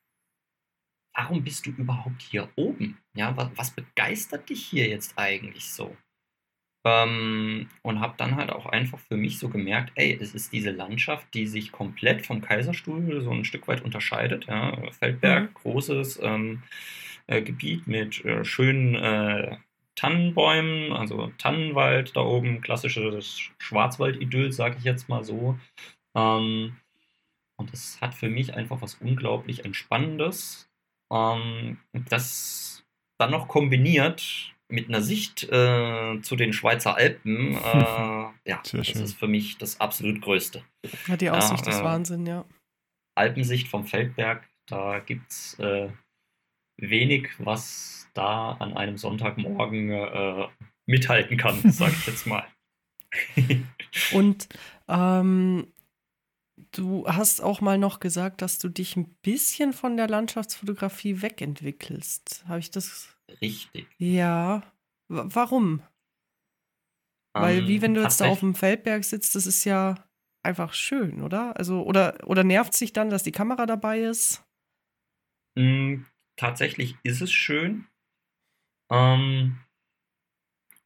[1.15, 2.97] warum bist du überhaupt hier oben?
[3.15, 5.95] Ja, was, was begeistert dich hier jetzt eigentlich so?
[6.85, 10.69] Ähm, und habe dann halt auch einfach für mich so gemerkt, ey, es ist diese
[10.69, 14.45] Landschaft, die sich komplett vom Kaiserstuhl so ein Stück weit unterscheidet.
[14.45, 14.77] Ja?
[14.91, 15.53] Feldberg, mhm.
[15.55, 16.61] großes ähm,
[17.25, 19.57] äh, Gebiet mit äh, schönen äh,
[19.95, 25.57] Tannenbäumen, also Tannenwald da oben, klassisches Schwarzwald-Idyll, sage ich jetzt mal so.
[26.13, 26.75] Ähm,
[27.57, 30.69] und das hat für mich einfach was unglaublich Entspannendes.
[31.11, 31.77] Ähm,
[32.09, 32.83] das
[33.17, 37.57] dann noch kombiniert mit einer Sicht äh, zu den Schweizer Alpen, äh,
[38.45, 39.03] ja, Sehr das schön.
[39.03, 40.63] ist für mich das absolut Größte.
[41.07, 42.45] Ja, die Aussicht ja, ist äh, Wahnsinn, ja.
[43.15, 45.89] Alpensicht vom Feldberg, da gibt es äh,
[46.77, 50.47] wenig, was da an einem Sonntagmorgen äh,
[50.85, 52.45] mithalten kann, sag ich jetzt mal.
[54.11, 54.49] Und
[54.87, 55.67] ähm,
[56.75, 62.43] Du hast auch mal noch gesagt, dass du dich ein bisschen von der Landschaftsfotografie wegentwickelst.
[62.47, 63.15] Habe ich das?
[63.41, 63.87] Richtig.
[63.97, 64.61] Ja.
[65.07, 65.81] W warum?
[67.33, 69.95] Um, Weil wie wenn du jetzt da auf dem Feldberg sitzt, das ist ja
[70.43, 71.55] einfach schön, oder?
[71.57, 74.43] Also oder oder nervt sich dann, dass die Kamera dabei ist?
[75.57, 76.03] Mm,
[76.35, 77.87] tatsächlich ist es schön.
[78.91, 79.59] Ähm,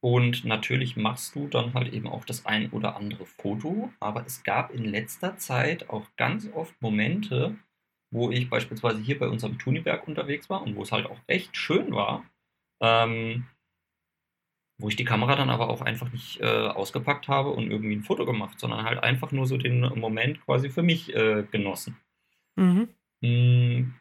[0.00, 4.42] und natürlich machst du dann halt eben auch das ein oder andere Foto, aber es
[4.42, 7.56] gab in letzter Zeit auch ganz oft Momente,
[8.10, 11.56] wo ich beispielsweise hier bei unserem Tuniberg unterwegs war und wo es halt auch echt
[11.56, 12.24] schön war,
[12.80, 13.46] ähm,
[14.78, 18.02] wo ich die Kamera dann aber auch einfach nicht äh, ausgepackt habe und irgendwie ein
[18.02, 21.98] Foto gemacht, sondern halt einfach nur so den Moment quasi für mich äh, genossen.
[23.20, 23.99] Mhm.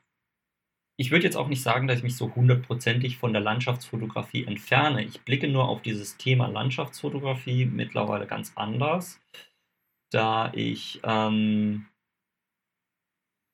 [1.00, 5.02] Ich würde jetzt auch nicht sagen, dass ich mich so hundertprozentig von der Landschaftsfotografie entferne.
[5.06, 9.22] Ich blicke nur auf dieses Thema Landschaftsfotografie mittlerweile ganz anders,
[10.12, 11.88] da ich, ähm,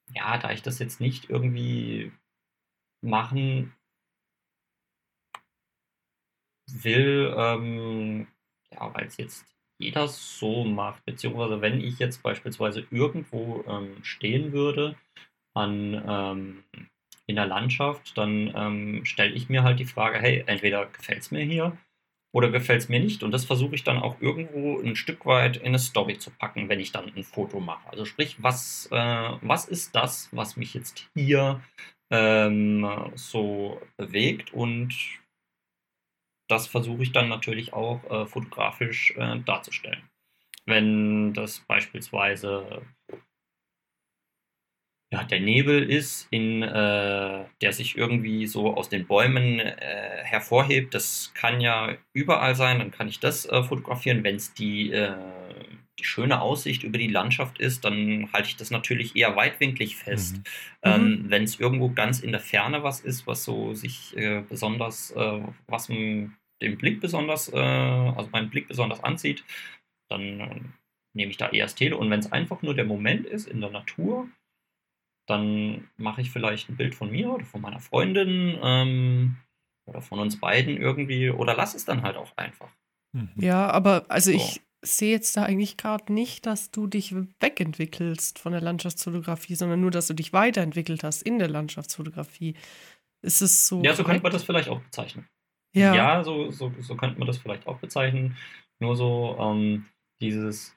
[0.09, 2.11] ja, da ich das jetzt nicht irgendwie
[3.03, 3.75] machen
[6.67, 8.27] will, ähm,
[8.71, 9.45] ja, weil es jetzt
[9.77, 14.97] jeder so macht, beziehungsweise wenn ich jetzt beispielsweise irgendwo ähm, stehen würde
[15.53, 16.63] an ähm,
[17.28, 21.32] in der Landschaft, dann ähm, stelle ich mir halt die Frage, hey, entweder gefällt es
[21.32, 21.78] mir hier
[22.34, 23.23] oder gefällt es mir nicht.
[23.23, 26.69] Und das versuche ich dann auch irgendwo ein Stück weit in eine Story zu packen,
[26.69, 27.89] wenn ich dann ein Foto mache.
[27.89, 31.61] Also sprich, was, äh, was ist das, was mich jetzt hier
[32.11, 34.93] ähm, so bewegt und
[36.47, 40.03] das versuche ich dann natürlich auch äh, fotografisch äh, darzustellen.
[40.65, 42.82] Wenn das beispielsweise
[45.12, 50.93] ja, der Nebel ist, in, äh, der sich irgendwie so aus den Bäumen äh, hervorhebt.
[50.93, 54.24] Das kann ja überall sein, dann kann ich das äh, fotografieren.
[54.24, 55.14] Wenn es die, äh,
[55.99, 60.38] die schöne Aussicht über die Landschaft ist, dann halte ich das natürlich eher weitwinklig fest.
[60.38, 60.43] Mhm.
[60.82, 61.30] Ähm, mhm.
[61.30, 65.41] Wenn es irgendwo ganz in der Ferne was ist, was so sich äh, besonders, äh,
[65.68, 69.43] was den Blick besonders, also meinen Blick besonders anzieht,
[70.10, 70.74] dann
[71.14, 71.97] nehme ich da eher das Tele.
[71.97, 74.30] Und wenn es einfach nur der Moment ist in der Natur,
[75.26, 79.38] dann mache ich vielleicht ein Bild von mir oder von meiner Freundin ähm,
[79.86, 82.69] oder von uns beiden irgendwie oder lass es dann halt auch einfach.
[83.13, 83.34] Mhm.
[83.38, 84.38] Ja, aber also so.
[84.38, 89.82] ich sehe jetzt da eigentlich gerade nicht, dass du dich wegentwickelst von der Landschaftsfotografie, sondern
[89.82, 92.55] nur, dass du dich weiterentwickelt hast in der Landschaftsfotografie.
[93.21, 93.82] Ist es so?
[93.84, 95.28] Ja, so könnte man das vielleicht auch bezeichnen.
[95.73, 98.38] Ja, ja so, so, so könnte man das vielleicht auch bezeichnen.
[98.80, 99.86] Nur so ähm,
[100.21, 100.76] dieses,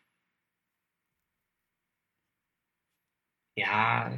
[3.57, 4.11] ja,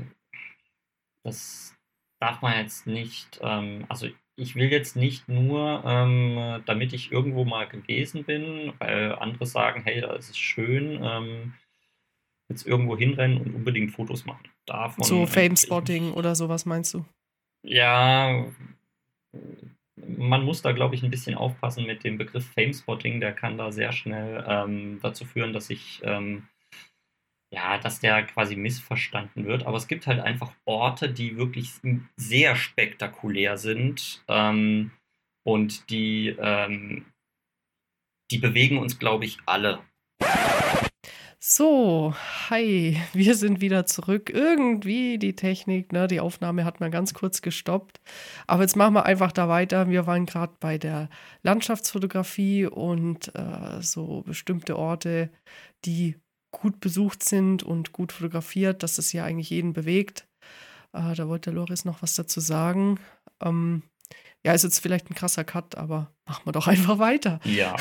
[1.23, 1.77] das
[2.21, 7.45] darf man jetzt nicht, ähm, also ich will jetzt nicht nur, ähm, damit ich irgendwo
[7.45, 11.55] mal gewesen bin, weil andere sagen, hey, da ist es schön, ähm,
[12.49, 14.49] jetzt irgendwo hinrennen und unbedingt Fotos machen.
[14.67, 17.05] Davon so Fame-Spotting oder sowas meinst du?
[17.63, 18.47] Ja,
[19.97, 23.21] man muss da, glaube ich, ein bisschen aufpassen mit dem Begriff Fame-Spotting.
[23.21, 26.49] Der kann da sehr schnell ähm, dazu führen, dass ich ähm,
[27.53, 29.67] ja, dass der quasi missverstanden wird.
[29.67, 31.73] Aber es gibt halt einfach Orte, die wirklich
[32.17, 34.93] sehr spektakulär sind ähm,
[35.45, 37.07] und die, ähm,
[38.31, 39.81] die bewegen uns, glaube ich, alle.
[41.43, 42.15] So,
[42.51, 44.29] hi, wir sind wieder zurück.
[44.29, 47.99] Irgendwie die Technik, ne, die Aufnahme hat man ganz kurz gestoppt.
[48.47, 49.89] Aber jetzt machen wir einfach da weiter.
[49.89, 51.09] Wir waren gerade bei der
[51.43, 55.31] Landschaftsfotografie und äh, so bestimmte Orte,
[55.87, 56.17] die
[56.51, 60.27] gut besucht sind und gut fotografiert, dass es ja eigentlich jeden bewegt.
[60.93, 62.99] Äh, da wollte Loris noch was dazu sagen.
[63.41, 63.83] Ähm,
[64.45, 67.41] ja, ist jetzt vielleicht ein krasser Cut, aber machen wir doch einfach weiter.
[67.45, 67.77] Ja.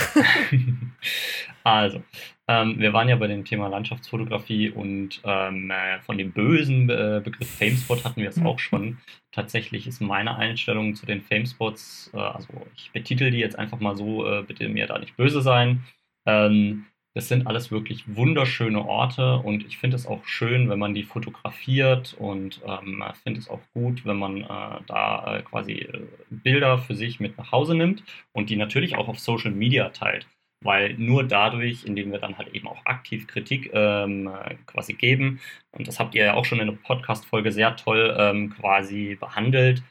[1.63, 2.03] also,
[2.47, 7.21] ähm, wir waren ja bei dem Thema Landschaftsfotografie und ähm, äh, von dem bösen äh,
[7.23, 8.97] Begriff Famespot hatten wir es auch schon.
[9.31, 13.95] Tatsächlich ist meine Einstellung zu den Famespots, äh, also ich betitel die jetzt einfach mal
[13.95, 15.85] so, äh, bitte mir da nicht böse sein.
[16.25, 16.85] Ähm,
[17.15, 21.03] das sind alles wirklich wunderschöne Orte und ich finde es auch schön, wenn man die
[21.03, 26.77] fotografiert und ähm, finde es auch gut, wenn man äh, da äh, quasi äh, Bilder
[26.77, 30.27] für sich mit nach Hause nimmt und die natürlich auch auf Social Media teilt.
[30.61, 34.29] Weil nur dadurch, indem wir dann halt eben auch aktiv Kritik ähm,
[34.65, 35.39] quasi geben,
[35.71, 39.83] und das habt ihr ja auch schon in der Podcast-Folge sehr toll ähm, quasi behandelt,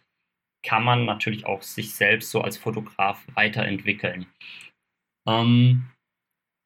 [0.63, 4.27] kann man natürlich auch sich selbst so als Fotograf weiterentwickeln.
[5.27, 5.89] Ähm,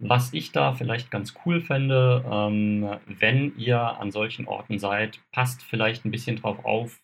[0.03, 5.63] was ich da vielleicht ganz cool fände, ähm, wenn ihr an solchen Orten seid, passt
[5.63, 7.01] vielleicht ein bisschen drauf auf.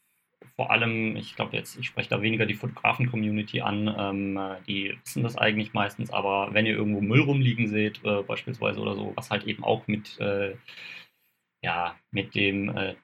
[0.57, 5.22] Vor allem, ich glaube jetzt, ich spreche da weniger die Fotografen-Community an, ähm, die wissen
[5.22, 9.30] das eigentlich meistens, aber wenn ihr irgendwo Müll rumliegen seht, äh, beispielsweise oder so, was
[9.30, 10.57] halt eben auch mit, äh,
[11.62, 12.96] ja, mit dem äh,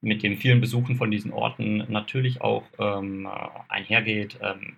[0.00, 3.26] mit dem vielen Besuchen von diesen Orten natürlich auch ähm,
[3.68, 4.38] einhergeht.
[4.42, 4.76] Ähm,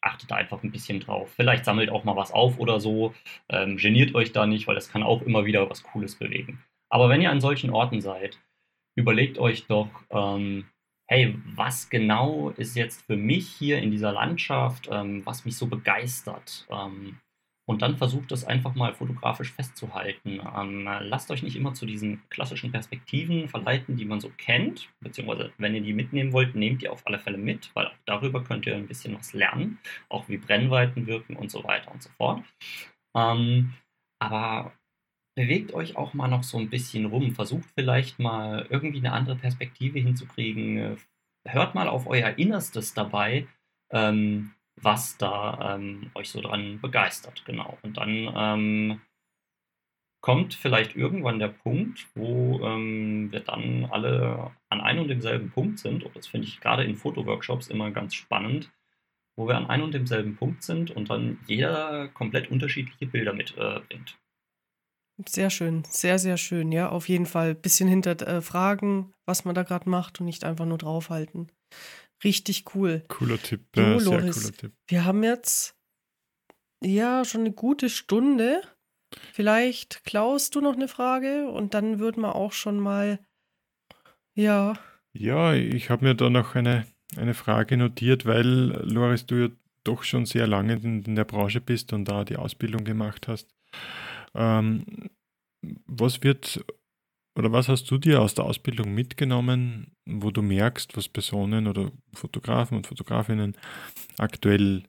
[0.00, 1.30] achtet da einfach ein bisschen drauf.
[1.34, 3.14] Vielleicht sammelt auch mal was auf oder so.
[3.48, 6.62] Ähm, geniert euch da nicht, weil das kann auch immer wieder was Cooles bewegen.
[6.88, 8.38] Aber wenn ihr an solchen Orten seid,
[8.96, 10.66] überlegt euch doch, ähm,
[11.08, 15.66] hey, was genau ist jetzt für mich hier in dieser Landschaft, ähm, was mich so
[15.66, 16.66] begeistert?
[16.70, 17.18] Ähm,
[17.70, 20.40] und dann versucht es einfach mal fotografisch festzuhalten.
[20.56, 25.52] Ähm, lasst euch nicht immer zu diesen klassischen Perspektiven verleiten, die man so kennt, beziehungsweise
[25.56, 28.66] wenn ihr die mitnehmen wollt, nehmt ihr auf alle Fälle mit, weil auch darüber könnt
[28.66, 32.42] ihr ein bisschen was lernen, auch wie Brennweiten wirken und so weiter und so fort.
[33.16, 33.72] Ähm,
[34.20, 34.72] aber
[35.36, 39.36] bewegt euch auch mal noch so ein bisschen rum, versucht vielleicht mal irgendwie eine andere
[39.36, 40.98] Perspektive hinzukriegen,
[41.46, 43.46] hört mal auf euer Innerstes dabei.
[43.92, 47.78] Ähm, was da ähm, euch so dran begeistert, genau.
[47.82, 49.00] Und dann ähm,
[50.20, 55.78] kommt vielleicht irgendwann der Punkt, wo ähm, wir dann alle an einem und demselben Punkt
[55.78, 56.04] sind.
[56.04, 58.70] Und das finde ich gerade in Fotoworkshops immer ganz spannend,
[59.36, 64.18] wo wir an einem und demselben Punkt sind und dann jeder komplett unterschiedliche Bilder mitbringt.
[65.18, 66.88] Äh, sehr schön, sehr, sehr schön, ja.
[66.88, 68.42] Auf jeden Fall ein bisschen hinter äh,
[69.26, 71.50] was man da gerade macht und nicht einfach nur draufhalten.
[72.22, 73.02] Richtig cool.
[73.08, 73.66] Cooler Tipp.
[73.72, 74.72] Du, äh, Loris, cooler Tipp.
[74.86, 75.74] Wir haben jetzt
[76.82, 78.62] ja schon eine gute Stunde.
[79.32, 83.18] Vielleicht klaust du noch eine Frage und dann würden wir auch schon mal
[84.34, 84.74] ja.
[85.12, 89.48] Ja, ich habe mir da noch eine, eine Frage notiert, weil, Loris, du ja
[89.84, 93.48] doch schon sehr lange in, in der Branche bist und da die Ausbildung gemacht hast.
[94.34, 95.10] Ähm,
[95.86, 96.64] was wird
[97.36, 101.92] oder was hast du dir aus der Ausbildung mitgenommen, wo du merkst, was Personen oder
[102.12, 103.56] Fotografen und Fotografinnen
[104.18, 104.82] aktuell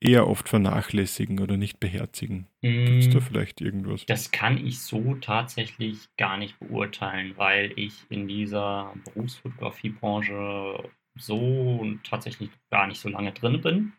[0.00, 2.48] eher oft vernachlässigen oder nicht beherzigen?
[2.60, 3.22] Gibt es da mm.
[3.22, 4.04] vielleicht irgendwas?
[4.06, 12.50] Das kann ich so tatsächlich gar nicht beurteilen, weil ich in dieser Berufsfotografiebranche so tatsächlich
[12.70, 13.92] gar nicht so lange drin bin.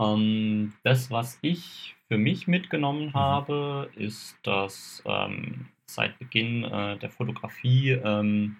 [0.00, 3.14] Ähm, das, was ich für mich mitgenommen mhm.
[3.14, 8.56] habe, ist, dass ähm, seit Beginn äh, der Fotografie ähm,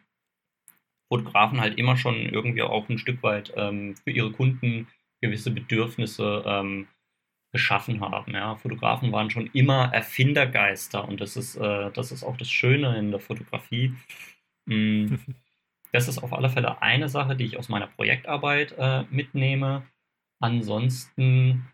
[1.13, 4.89] Fotografen halt immer schon irgendwie auch ein Stück weit ähm, für ihre Kunden
[5.21, 6.89] gewisse Bedürfnisse ähm,
[7.53, 8.33] geschaffen haben.
[8.33, 8.57] Ja.
[8.57, 13.11] Fotografen waren schon immer Erfindergeister und das ist, äh, das ist auch das Schöne in
[13.11, 13.95] der Fotografie.
[14.65, 15.17] Mm,
[15.93, 19.87] das ist auf alle Fälle eine Sache, die ich aus meiner Projektarbeit äh, mitnehme.
[20.41, 21.69] Ansonsten,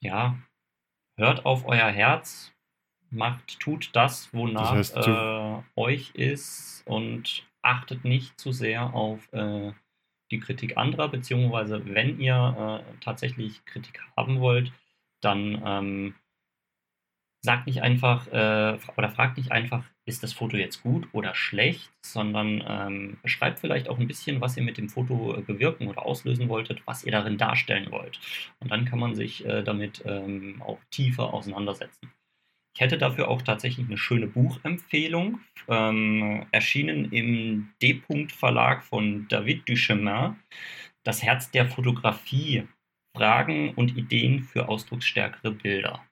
[0.00, 0.36] ja,
[1.16, 2.52] hört auf euer Herz,
[3.16, 9.32] macht, tut das, wonach das heißt, äh, euch ist und achtet nicht zu sehr auf
[9.32, 9.72] äh,
[10.30, 14.72] die Kritik anderer, beziehungsweise wenn ihr äh, tatsächlich Kritik haben wollt,
[15.20, 16.14] dann ähm,
[17.46, 21.90] sagt nicht einfach äh, oder fragt nicht einfach, ist das Foto jetzt gut oder schlecht,
[22.04, 26.48] sondern ähm, schreibt vielleicht auch ein bisschen, was ihr mit dem Foto bewirken oder auslösen
[26.48, 28.20] wolltet, was ihr darin darstellen wollt.
[28.60, 32.12] Und dann kann man sich äh, damit ähm, auch tiefer auseinandersetzen.
[32.76, 40.36] Ich hätte dafür auch tatsächlich eine schöne Buchempfehlung, ähm, erschienen im D-Punkt-Verlag von David Duchemin,
[41.02, 42.68] Das Herz der Fotografie,
[43.16, 46.06] Fragen und Ideen für ausdrucksstärkere Bilder.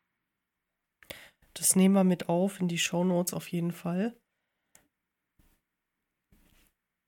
[1.53, 4.17] Das nehmen wir mit auf in die Show Notes auf jeden Fall.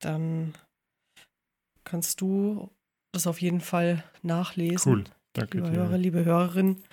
[0.03, 0.53] Dann
[1.85, 2.71] kannst du
[3.15, 4.93] das auf jeden Fall nachlesen.
[4.93, 5.77] Cool, danke liebe dir.
[5.79, 6.85] Hörer, liebe Hörerin.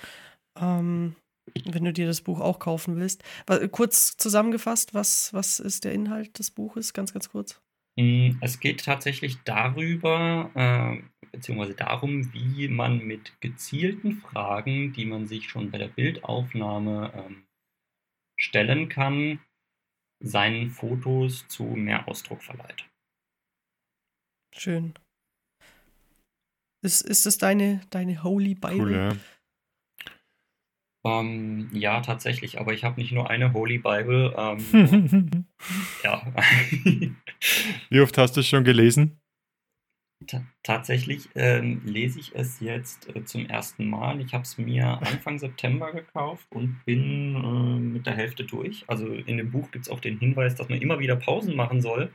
[0.57, 1.17] Ähm,
[1.65, 3.23] wenn du dir das Buch auch kaufen willst.
[3.71, 6.93] Kurz zusammengefasst, was, was ist der Inhalt des Buches?
[6.93, 7.61] Ganz, ganz kurz.
[7.95, 15.27] Mm, es geht tatsächlich darüber, äh, beziehungsweise darum, wie man mit gezielten Fragen, die man
[15.27, 17.43] sich schon bei der Bildaufnahme ähm,
[18.35, 19.39] stellen kann,
[20.19, 22.89] seinen Fotos zu mehr Ausdruck verleiht.
[24.55, 24.93] Schön.
[26.83, 28.79] Ist, ist das deine, deine Holy Bible?
[28.79, 29.15] Cool, ja.
[31.05, 34.33] Ähm, ja, tatsächlich, aber ich habe nicht nur eine Holy Bible.
[34.37, 35.45] Ähm,
[36.03, 36.25] ja.
[37.89, 39.19] Wie oft hast du es schon gelesen?
[40.25, 44.21] T tatsächlich ähm, lese ich es jetzt äh, zum ersten Mal.
[44.21, 48.85] Ich habe es mir Anfang September gekauft und bin äh, mit der Hälfte durch.
[48.87, 51.81] Also in dem Buch gibt es auch den Hinweis, dass man immer wieder Pausen machen
[51.81, 52.13] soll.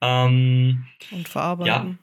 [0.00, 1.66] Ähm, und verarbeiten.
[1.66, 1.94] Ja,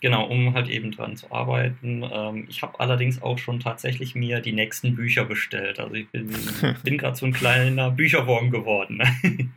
[0.00, 2.02] Genau, um halt eben dran zu arbeiten.
[2.10, 5.78] Ähm, ich habe allerdings auch schon tatsächlich mir die nächsten Bücher bestellt.
[5.78, 6.34] Also ich bin,
[6.84, 9.02] bin gerade so ein kleiner Bücherwurm geworden.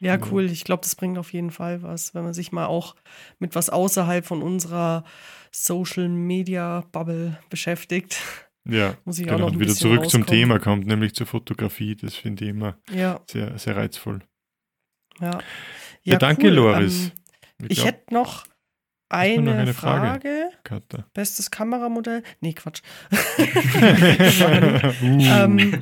[0.00, 0.46] ja, cool.
[0.46, 2.96] Ich glaube, das bringt auf jeden Fall was, wenn man sich mal auch
[3.38, 5.04] mit was außerhalb von unserer
[5.52, 8.20] Social Media Bubble beschäftigt.
[8.68, 9.36] Ja, muss ich genau.
[9.36, 10.26] auch noch ein wieder zurück rauskommen.
[10.26, 11.94] zum Thema kommt, nämlich zur Fotografie.
[11.94, 13.20] Das finde ich immer ja.
[13.30, 14.22] sehr, sehr reizvoll.
[15.20, 15.40] Ja, ja,
[16.02, 16.54] ja danke, cool.
[16.54, 17.12] Loris.
[17.60, 18.44] Ähm, ich, ich hätte noch
[19.08, 20.50] eine, eine Frage.
[20.64, 21.04] Frage.
[21.14, 22.22] Bestes Kameramodell?
[22.40, 22.82] Nee, Quatsch.
[23.10, 25.02] uh.
[25.02, 25.80] ähm,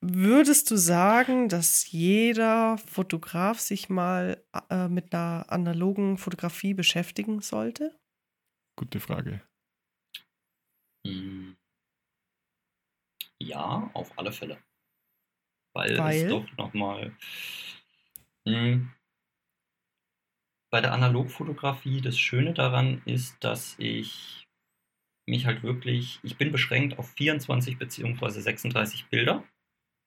[0.00, 7.96] würdest du sagen, dass jeder Fotograf sich mal äh, mit einer analogen Fotografie beschäftigen sollte?
[8.76, 9.40] Gute Frage.
[11.06, 11.56] Hm.
[13.40, 14.58] Ja, auf alle Fälle.
[15.74, 16.16] Weil, Weil?
[16.16, 17.16] es doch nochmal.
[18.46, 18.90] Hm,
[20.70, 24.46] bei der Analogfotografie das Schöne daran ist, dass ich
[25.26, 28.40] mich halt wirklich, ich bin beschränkt auf 24 bzw.
[28.40, 29.44] 36 Bilder,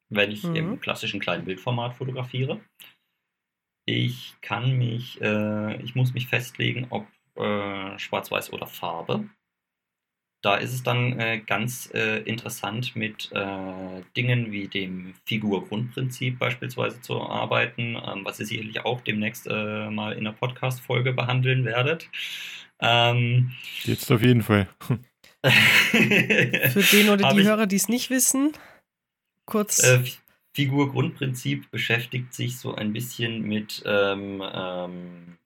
[0.09, 0.55] wenn ich mhm.
[0.55, 2.59] im klassischen kleinen Bildformat fotografiere.
[3.85, 9.29] Ich kann mich, äh, ich muss mich festlegen, ob äh, Schwarz-Weiß oder Farbe.
[10.41, 16.99] Da ist es dann äh, ganz äh, interessant, mit äh, Dingen wie dem Figur-Grundprinzip beispielsweise
[17.01, 22.09] zu arbeiten, ähm, was ihr sicherlich auch demnächst äh, mal in einer Podcast-Folge behandeln werdet.
[22.79, 23.51] Ähm,
[23.83, 24.67] Jetzt auf jeden Fall.
[25.43, 28.53] Für den oder die Hörer, die es nicht wissen,
[29.45, 29.83] kurz.
[29.83, 30.03] Äh,
[30.53, 35.37] Figur-Grundprinzip beschäftigt sich so ein bisschen mit ähm, ähm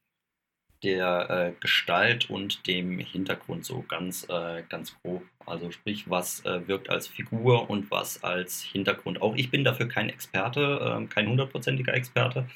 [0.83, 5.23] der äh, Gestalt und dem Hintergrund so ganz, äh, ganz grob.
[5.45, 9.21] Also sprich, was äh, wirkt als Figur und was als Hintergrund.
[9.21, 12.47] Auch ich bin dafür kein Experte, ähm, kein hundertprozentiger Experte.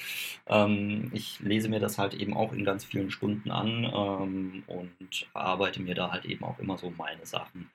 [0.48, 5.26] Ähm, ich lese mir das halt eben auch in ganz vielen Stunden an ähm, und
[5.34, 7.70] arbeite mir da halt eben auch immer so meine Sachen.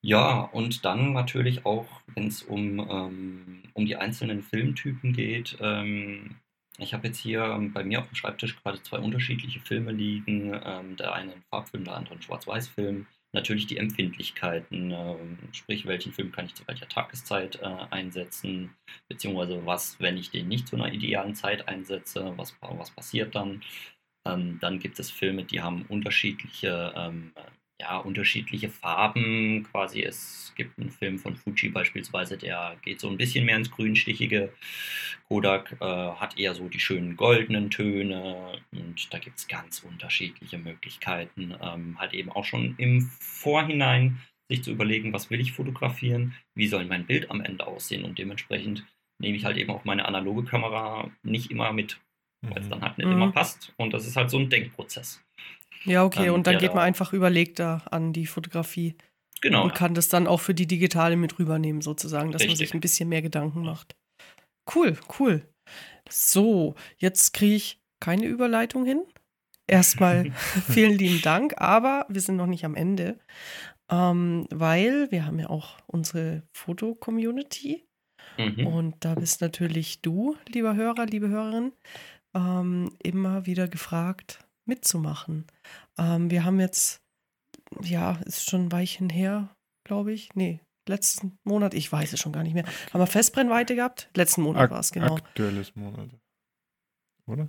[0.00, 6.36] Ja, und dann natürlich auch, wenn es um, ähm, um die einzelnen Filmtypen geht, ähm,
[6.78, 10.58] ich habe jetzt hier ähm, bei mir auf dem Schreibtisch gerade zwei unterschiedliche Filme liegen.
[10.64, 13.06] Ähm, der eine ein Farbfilm, der andere ein Schwarz-Weiß-Film.
[13.32, 18.74] Natürlich die Empfindlichkeiten, ähm, sprich, welchen Film kann ich zu welcher Tageszeit äh, einsetzen,
[19.08, 23.62] beziehungsweise was, wenn ich den nicht zu einer idealen Zeit einsetze, was, was passiert dann.
[24.26, 27.32] Ähm, dann gibt es Filme, die haben unterschiedliche ähm,
[27.80, 29.66] ja, unterschiedliche Farben.
[29.70, 33.70] Quasi es gibt einen Film von Fuji beispielsweise, der geht so ein bisschen mehr ins
[33.70, 34.52] Grünstichige.
[35.28, 40.58] Kodak äh, hat eher so die schönen goldenen Töne und da gibt es ganz unterschiedliche
[40.58, 41.54] Möglichkeiten.
[41.60, 46.66] Ähm, halt eben auch schon im Vorhinein sich zu überlegen, was will ich fotografieren, wie
[46.66, 48.84] soll mein Bild am Ende aussehen und dementsprechend
[49.20, 52.00] nehme ich halt eben auch meine analoge Kamera nicht immer mit,
[52.40, 52.70] weil es mhm.
[52.70, 53.12] dann halt nicht mhm.
[53.12, 55.22] immer passt und das ist halt so ein Denkprozess.
[55.84, 58.96] Ja, okay, ähm, und dann geht man einfach überlegter an die Fotografie.
[59.40, 59.64] Genau.
[59.64, 62.48] Und kann das dann auch für die digitale mit rübernehmen, sozusagen, dass Richtig.
[62.48, 63.96] man sich ein bisschen mehr Gedanken macht.
[64.74, 65.48] Cool, cool.
[66.08, 69.02] So, jetzt kriege ich keine Überleitung hin.
[69.66, 70.32] Erstmal
[70.70, 73.18] vielen lieben Dank, aber wir sind noch nicht am Ende,
[73.90, 77.86] ähm, weil wir haben ja auch unsere Foto-Community.
[78.38, 78.66] Mhm.
[78.66, 81.72] Und da bist natürlich du, lieber Hörer, liebe Hörerin,
[82.34, 85.46] ähm, immer wieder gefragt, mitzumachen.
[85.98, 87.00] Ähm, wir haben jetzt,
[87.82, 89.54] ja, ist schon ein Weilchen her,
[89.84, 90.30] glaube ich.
[90.34, 92.64] Nee, letzten Monat, ich weiß es schon gar nicht mehr.
[92.92, 94.10] Haben wir Festbrennweite gehabt?
[94.14, 95.16] Letzten Monat war es, genau.
[95.16, 96.10] Aktuelles Monat.
[97.26, 97.48] Oder?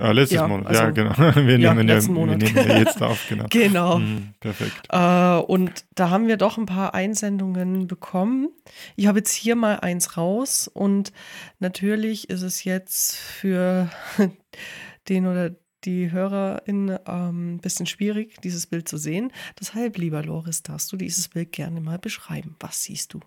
[0.00, 1.10] Ah, letztes ja, Monat, also, ja, genau.
[1.18, 3.44] Wir ja, nehmen, ja, wir nehmen ja jetzt auf, genau.
[3.50, 3.98] genau.
[3.98, 4.86] Mhm, perfekt.
[4.88, 8.48] Äh, und da haben wir doch ein paar Einsendungen bekommen.
[8.96, 11.12] Ich habe jetzt hier mal eins raus und
[11.58, 13.90] natürlich ist es jetzt für
[15.10, 15.50] den oder
[15.84, 19.32] die HörerInnen ähm, ein bisschen schwierig, dieses Bild zu sehen.
[19.58, 22.56] Deshalb, lieber Loris, darfst du dieses Bild gerne mal beschreiben.
[22.60, 23.20] Was siehst du?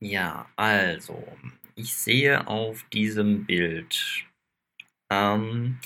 [0.00, 1.26] Ja, also,
[1.74, 4.26] ich sehe auf diesem Bild,
[5.10, 5.78] ähm,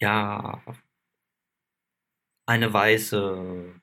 [0.00, 0.62] ja,
[2.46, 3.80] eine weiße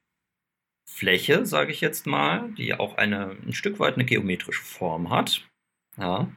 [0.87, 5.49] Fläche, sage ich jetzt mal, die auch eine, ein Stück weit eine geometrische Form hat.
[5.97, 6.31] Ja.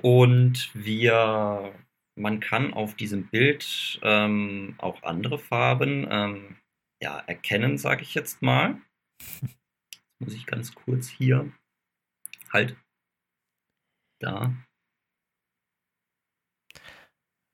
[0.00, 1.74] Und wir
[2.18, 6.56] man kann auf diesem Bild ähm, auch andere Farben ähm,
[7.02, 8.80] ja, erkennen, sage ich jetzt mal.
[9.20, 11.52] Jetzt muss ich ganz kurz hier
[12.52, 12.76] halt
[14.20, 14.54] da.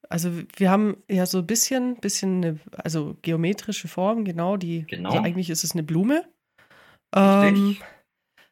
[0.09, 5.11] Also wir haben ja so ein bisschen, bisschen eine, also geometrische Form, genau, die genau.
[5.11, 6.29] Also eigentlich ist es eine Blume.
[7.15, 7.77] Ähm,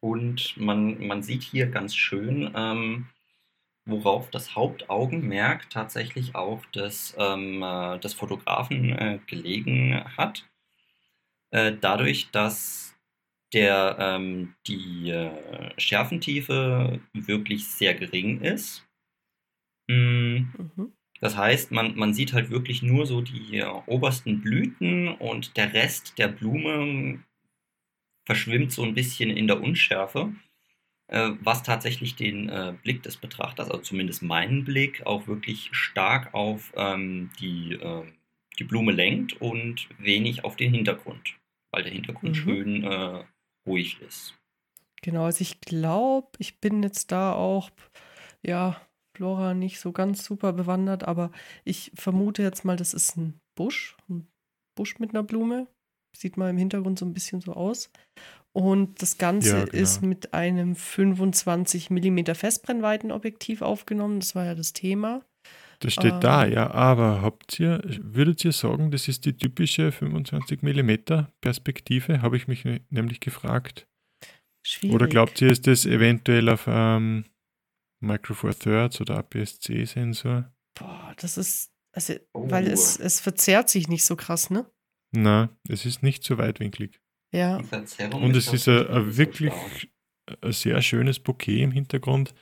[0.01, 3.09] Und man, man sieht hier ganz schön, ähm,
[3.85, 10.49] worauf das Hauptaugenmerk tatsächlich auch des, ähm, äh, des Fotografen äh, gelegen hat.
[11.51, 12.97] Äh, dadurch, dass
[13.53, 18.87] der, ähm, die äh, Schärfentiefe wirklich sehr gering ist.
[19.89, 20.53] Mhm.
[20.77, 20.93] Mhm.
[21.21, 25.73] Das heißt, man, man sieht halt wirklich nur so die äh, obersten Blüten und der
[25.73, 27.23] Rest der Blume
[28.27, 30.33] verschwimmt so ein bisschen in der Unschärfe.
[31.13, 36.33] Äh, was tatsächlich den äh, Blick des Betrachters, also zumindest meinen Blick, auch wirklich stark
[36.33, 38.05] auf ähm, die, äh,
[38.59, 41.39] die Blume lenkt und wenig auf den Hintergrund,
[41.71, 42.35] weil der Hintergrund mhm.
[42.35, 43.25] schön äh,
[43.69, 44.35] ruhig ist.
[45.03, 47.69] Genau, also ich glaube, ich bin jetzt da auch,
[48.41, 48.81] ja,
[49.15, 51.31] Flora nicht so ganz super bewandert, aber
[51.65, 54.27] ich vermute jetzt mal, das ist ein Busch, ein
[54.75, 55.67] Busch mit einer Blume.
[56.17, 57.91] Sieht mal im Hintergrund so ein bisschen so aus.
[58.55, 59.83] Und das Ganze ja, genau.
[59.83, 64.21] ist mit einem 25 mm Festbrennweitenobjektiv aufgenommen.
[64.21, 65.25] Das war ja das Thema.
[65.81, 66.71] Das steht ähm, da, ja.
[66.71, 72.23] Aber habt ihr, würdet ihr sagen, das ist die typische 25 mm Perspektive?
[72.23, 73.89] Habe ich mich nämlich gefragt.
[74.65, 74.95] Schwierig.
[74.95, 77.25] Oder glaubt ihr, ist das eventuell auf ähm,
[78.01, 80.53] Micro Four Thirds oder APS-C-Sensor?
[80.79, 82.49] Boah, das ist, also, oh.
[82.49, 84.71] weil es, es verzerrt sich nicht so krass, ne?
[85.11, 87.02] Na, es ist nicht so weitwinklig.
[87.33, 87.57] Ja.
[87.57, 89.53] Und es ist ein, ein wirklich
[90.41, 92.35] ein sehr schönes Bouquet im Hintergrund.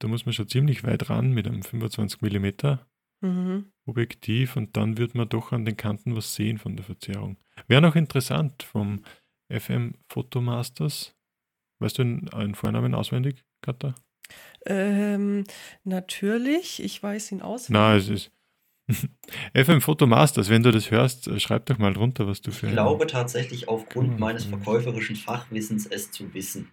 [0.00, 2.78] Da muss man schon ziemlich weit ran mit einem 25 mm
[3.20, 3.72] mhm.
[3.86, 7.36] Objektiv und dann wird man doch an den Kanten was sehen von der Verzerrung.
[7.66, 9.02] Wäre noch interessant vom
[9.50, 11.16] FM Photomasters.
[11.80, 13.94] Weißt du einen Vornamen auswendig, Katha?
[14.66, 15.44] Ähm,
[15.84, 17.70] natürlich, ich weiß ihn auswendig.
[17.70, 18.32] Na, es ist
[19.54, 22.66] FM Photomasters, wenn du das hörst, äh, schreib doch mal drunter, was du für.
[22.66, 26.68] Ich glaube tatsächlich aufgrund oh, meines verkäuferischen Fachwissens es zu wissen.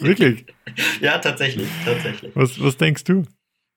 [0.00, 0.46] Wirklich?
[1.00, 2.30] Ja, tatsächlich, tatsächlich.
[2.36, 3.24] Was, was denkst du?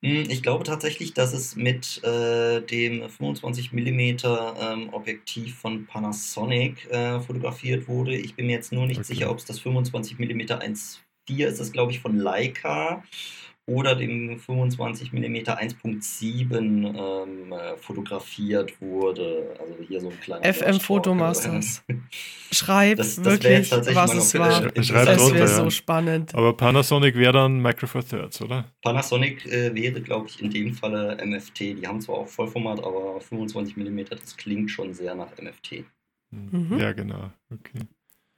[0.03, 6.90] Hm, ich glaube tatsächlich, dass es mit äh, dem 25 mm ähm, Objektiv von Panasonic
[6.91, 8.15] äh, fotografiert wurde.
[8.15, 9.14] Ich bin mir jetzt nur nicht okay.
[9.14, 13.03] sicher, ob es das 25 mm 1.4 ist, das glaube ich von Leica
[13.68, 16.44] oder dem 25 mm 1.7
[17.24, 19.56] ähm, äh, fotografiert wurde.
[19.60, 21.84] Also hier so ein kleiner FM Fotomasters.
[22.52, 24.52] Schreib Das- das wirklich, was es für- war.
[24.52, 25.48] Sch- schreib Das wäre ja.
[25.48, 26.34] so spannend.
[26.36, 28.66] Aber Panasonic wäre dann Micro Four Thirds, oder?
[28.82, 31.60] Panasonic äh, wäre, glaube ich, in dem Falle MFT.
[31.60, 35.86] Die haben zwar auch Vollformat, aber 25 mm, das klingt schon sehr nach MFT.
[36.32, 36.78] Mhm.
[36.80, 37.32] Ja, genau.
[37.54, 37.86] Okay.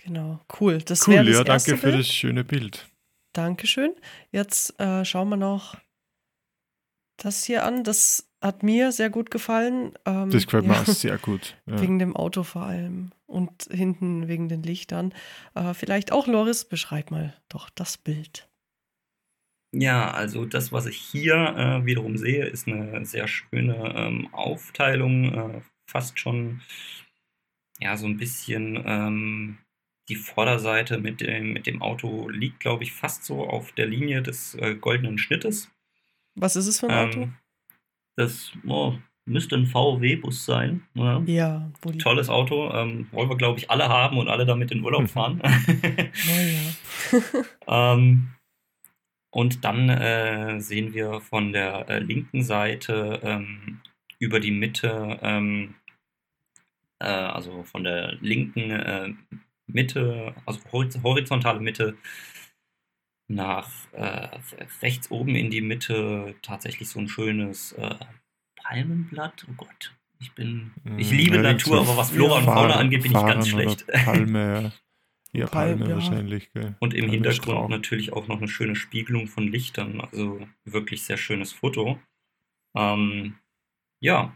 [0.06, 0.80] Genau, cool.
[0.80, 2.00] Das Cool, wäre das ja, erste danke für Bild.
[2.02, 2.88] das schöne Bild.
[3.34, 3.94] Dankeschön.
[4.32, 5.76] Jetzt äh, schauen wir noch
[7.18, 7.84] das hier an.
[7.84, 9.94] Das hat mir sehr gut gefallen.
[10.06, 11.56] Ähm, Das gefällt mir ja, auch sehr gut.
[11.66, 11.82] Ja.
[11.82, 15.14] Wegen dem Auto vor allem und hinten wegen den Lichtern.
[15.56, 18.48] Äh, vielleicht auch, Loris, beschreib mal doch das Bild.
[19.76, 25.34] Ja, also das, was ich hier äh, wiederum sehe, ist eine sehr schöne ähm, Aufteilung,
[25.34, 26.62] äh, fast schon
[27.80, 29.58] ja so ein bisschen ähm,
[30.10, 34.22] die Vorderseite mit dem, mit dem Auto liegt, glaube ich, fast so auf der Linie
[34.22, 35.72] des äh, goldenen Schnittes.
[36.36, 37.22] Was ist es für ein Auto?
[37.22, 37.34] Ähm,
[38.16, 40.84] das oh, müsste ein VW-Bus sein.
[40.94, 41.22] Ja.
[41.26, 41.98] Ja, Bulli.
[41.98, 45.42] Tolles Auto, ähm, wollen wir, glaube ich, alle haben und alle damit in Urlaub fahren.
[45.44, 47.20] Ja.
[47.66, 48.34] Ähm,
[49.34, 53.82] und dann äh, sehen wir von der äh, linken Seite ähm,
[54.20, 55.76] über die Mitte, ähm,
[57.00, 59.14] äh, also von der linken äh,
[59.68, 61.98] Mitte, also horiz horizontale Mitte
[63.28, 64.40] nach äh,
[64.82, 67.96] rechts oben in die Mitte tatsächlich so ein schönes äh,
[68.58, 69.46] Palmenblatt.
[69.50, 73.04] Oh Gott, ich bin, ich Mm, liebe ja, Natur, aber was Flora und Fauna angeht,
[73.04, 73.88] bin ich ganz schlecht.
[73.88, 74.72] Palme, ja.
[75.36, 75.96] Ja, Palm, Palme ja.
[75.96, 76.52] wahrscheinlich.
[76.54, 76.76] Gell.
[76.80, 77.70] Und im Palme Hintergrund Strauch.
[77.70, 80.02] natürlich auch noch eine schöne Spiegelung von Lichtern.
[80.02, 82.00] Also wirklich sehr schönes Foto.
[82.76, 83.40] Ähm,
[84.02, 84.36] ja,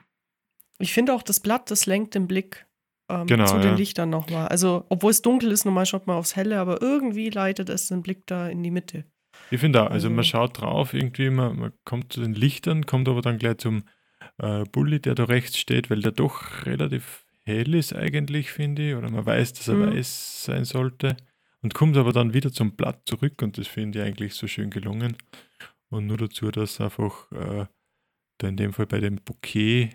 [0.79, 2.66] Ich finde auch das Blatt, das lenkt den Blick
[3.09, 3.75] ähm, Genau, zu den ja.
[3.75, 4.47] Lichtern nochmal.
[4.47, 8.01] Also, obwohl es dunkel ist, normal schaut man aufs Helle, aber irgendwie leitet es den
[8.01, 9.05] Blick da in die Mitte.
[9.51, 12.85] Ich finde auch, also man Also- schaut drauf, irgendwie, man, man kommt zu den Lichtern,
[12.85, 13.83] kommt aber dann gleich zum
[14.39, 18.95] äh, Bulli, der da rechts steht, weil der doch relativ hell ist eigentlich, finde ich,
[18.95, 19.93] oder man weiß, dass er Mhm.
[19.95, 21.15] weiß sein sollte
[21.61, 24.69] und kommt aber dann wieder zum Blatt zurück und das finde ich eigentlich so schön
[24.69, 25.15] gelungen.
[25.89, 27.65] Und nur dazu, dass einfach äh,
[28.39, 29.91] da in dem Fall bei dem Bouquet,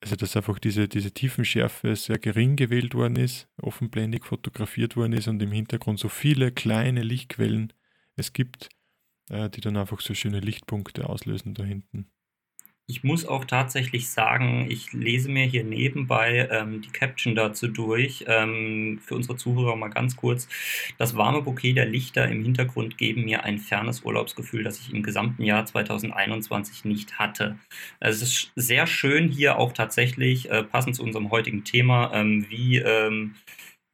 [0.00, 5.28] also dass einfach diese, diese Tiefenschärfe sehr gering gewählt worden ist, offenblendig fotografiert worden ist
[5.28, 7.72] und im Hintergrund so viele kleine Lichtquellen
[8.16, 8.70] es gibt,
[9.28, 12.10] äh, die dann einfach so schöne Lichtpunkte auslösen da hinten.
[12.90, 18.24] Ich muss auch tatsächlich sagen, ich lese mir hier nebenbei ähm, die Caption dazu durch.
[18.26, 20.48] Ähm, für unsere Zuhörer mal ganz kurz.
[20.98, 25.04] Das warme Bouquet der Lichter im Hintergrund geben mir ein fernes Urlaubsgefühl, das ich im
[25.04, 27.56] gesamten Jahr 2021 nicht hatte.
[28.00, 32.78] Es ist sehr schön hier auch tatsächlich, äh, passend zu unserem heutigen Thema, ähm, wie
[32.78, 33.36] ähm,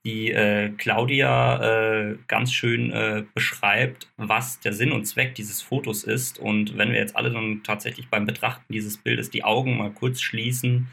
[0.06, 6.04] die äh, Claudia äh, ganz schön äh, beschreibt, was der Sinn und Zweck dieses Fotos
[6.04, 6.38] ist.
[6.38, 10.20] Und wenn wir jetzt alle dann tatsächlich beim Betrachten dieses Bildes die Augen mal kurz
[10.20, 10.86] schließen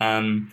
[0.00, 0.52] ähm,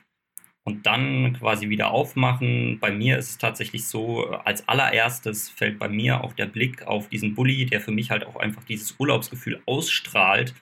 [0.64, 5.78] und dann quasi wieder aufmachen, bei mir ist es tatsächlich so, äh, als allererstes fällt
[5.78, 8.96] bei mir auch der Blick auf diesen Bulli, der für mich halt auch einfach dieses
[8.98, 10.56] Urlaubsgefühl ausstrahlt.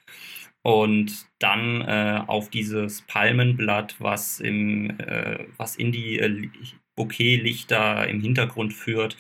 [0.64, 6.20] Und dann äh, auf dieses Palmenblatt, was, im, äh, was in die
[6.98, 9.18] Bouquet-Lichter im Hintergrund führt.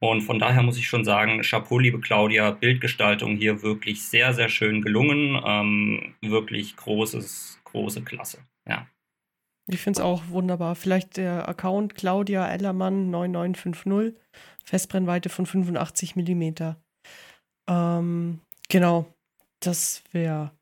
[0.00, 4.50] Und von daher muss ich schon sagen, Chapeau, liebe Claudia, Bildgestaltung hier wirklich sehr, sehr
[4.50, 5.40] schön gelungen.
[5.44, 8.38] Ähm, wirklich großes, große Klasse.
[8.68, 8.86] Ja.
[9.66, 10.74] Ich finde es auch wunderbar.
[10.74, 14.20] Vielleicht der Account Claudia Ellermann 9950,
[14.64, 16.74] Festbrennweite von 85 mm.
[17.68, 19.06] Ähm, genau,
[19.60, 20.52] das wäre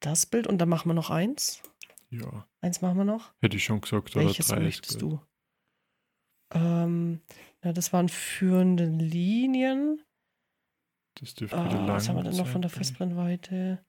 [0.00, 0.46] das Bild.
[0.46, 1.62] Und dann machen wir noch eins.
[2.10, 3.32] Ja, Eins machen wir noch.
[3.40, 4.16] hätte ich schon gesagt.
[4.16, 5.20] Oder Welches drei ist möchtest du?
[6.54, 7.20] Ähm,
[7.62, 10.02] ja, das waren führende Linien.
[11.20, 12.70] Das dürfte Ah, lang was haben wir denn noch von der?
[12.70, 13.84] Festbrennweite?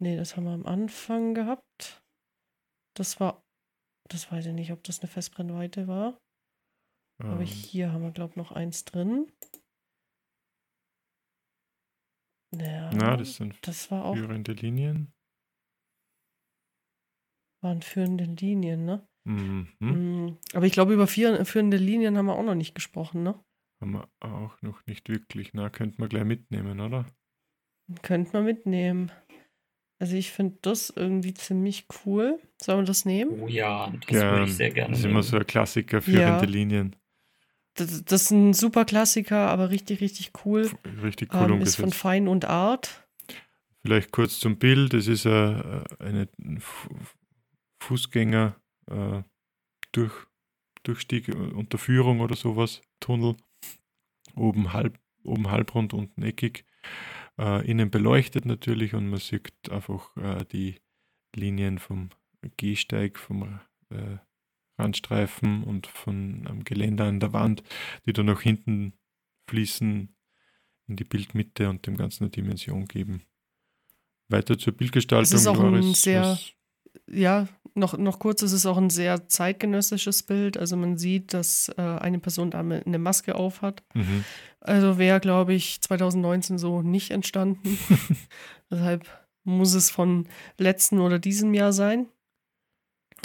[0.00, 2.02] Nee, das haben wir am Anfang gehabt.
[2.96, 3.42] Das war,
[4.08, 6.18] das weiß ich nicht, ob das eine Festbrennweite war.
[7.22, 9.30] Aber Ähm, hier haben wir, glaube ich, noch eins drin.
[12.54, 15.12] Ja, na, das sind das war auch, führende Linien.
[17.62, 19.08] waren führende Linien, ne?
[19.24, 19.68] Mhm.
[19.80, 23.34] Mm, Aber ich glaube, über vier, führende Linien haben wir auch noch nicht gesprochen, ne?
[23.80, 25.54] Haben wir auch noch nicht wirklich.
[25.54, 27.06] Na, könnte man gleich mitnehmen, oder?
[28.02, 29.12] Könnte man mitnehmen.
[29.98, 32.40] Also ich finde das irgendwie ziemlich cool.
[32.60, 33.40] Sollen wir das nehmen?
[33.40, 35.14] Oh ja, das würde ich sehr gerne Das ist nehmen.
[35.14, 36.50] immer so ein Klassiker, führende Ja.
[36.50, 36.96] Linien.
[37.74, 40.70] Das, das ist ein super Klassiker, aber richtig, richtig cool.
[41.02, 41.90] Richtig cool Ähm, ist von.
[41.92, 43.06] Fein und Art.
[43.82, 44.94] Vielleicht kurz zum Bild.
[44.94, 46.28] Es ist äh, eine
[46.58, 46.88] Fu-
[47.82, 48.56] Fußgänger
[48.86, 49.22] äh,
[49.92, 50.12] durch,
[50.82, 53.36] Durchstieg, äh, Unterführung oder sowas, Tunnel.
[54.34, 56.64] Oben halb, oben halbrund, unten eckig.
[57.38, 60.76] äh, innen beleuchtet natürlich und man sieht einfach äh, die
[61.34, 62.10] Linien vom
[62.56, 63.60] Gehsteig, vom
[63.90, 64.18] äh,
[64.78, 67.62] Randstreifen und von einem Geländer an der Wand,
[68.06, 68.94] die dann nach hinten
[69.48, 70.14] fließen
[70.88, 73.22] in die Bildmitte und dem Ganzen eine Dimension geben.
[74.28, 75.24] Weiter zur Bildgestaltung.
[75.24, 76.38] Es ist auch ein sehr,
[77.06, 80.56] ja, noch, noch kurz, es ist auch ein sehr zeitgenössisches Bild.
[80.56, 83.82] Also man sieht, dass äh, eine Person da eine Maske auf hat.
[83.94, 84.24] Mhm.
[84.60, 87.78] Also wäre, glaube ich, 2019 so nicht entstanden.
[88.70, 89.06] Deshalb
[89.44, 90.26] muss es von
[90.58, 92.06] letzten oder diesem Jahr sein.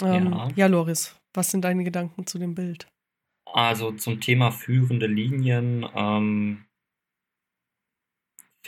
[0.02, 0.48] Ähm, ja.
[0.54, 2.88] ja, Loris, was sind deine Gedanken zu dem Bild?
[3.52, 6.64] Also zum Thema führende Linien ähm,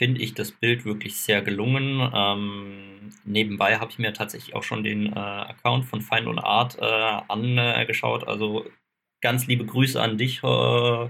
[0.01, 2.09] finde ich das Bild wirklich sehr gelungen.
[2.11, 6.79] Ähm, nebenbei habe ich mir tatsächlich auch schon den äh, Account von Find und Art
[6.79, 8.27] äh, angeschaut.
[8.27, 8.65] Also
[9.21, 10.41] ganz liebe Grüße an dich.
[10.43, 11.09] Äh,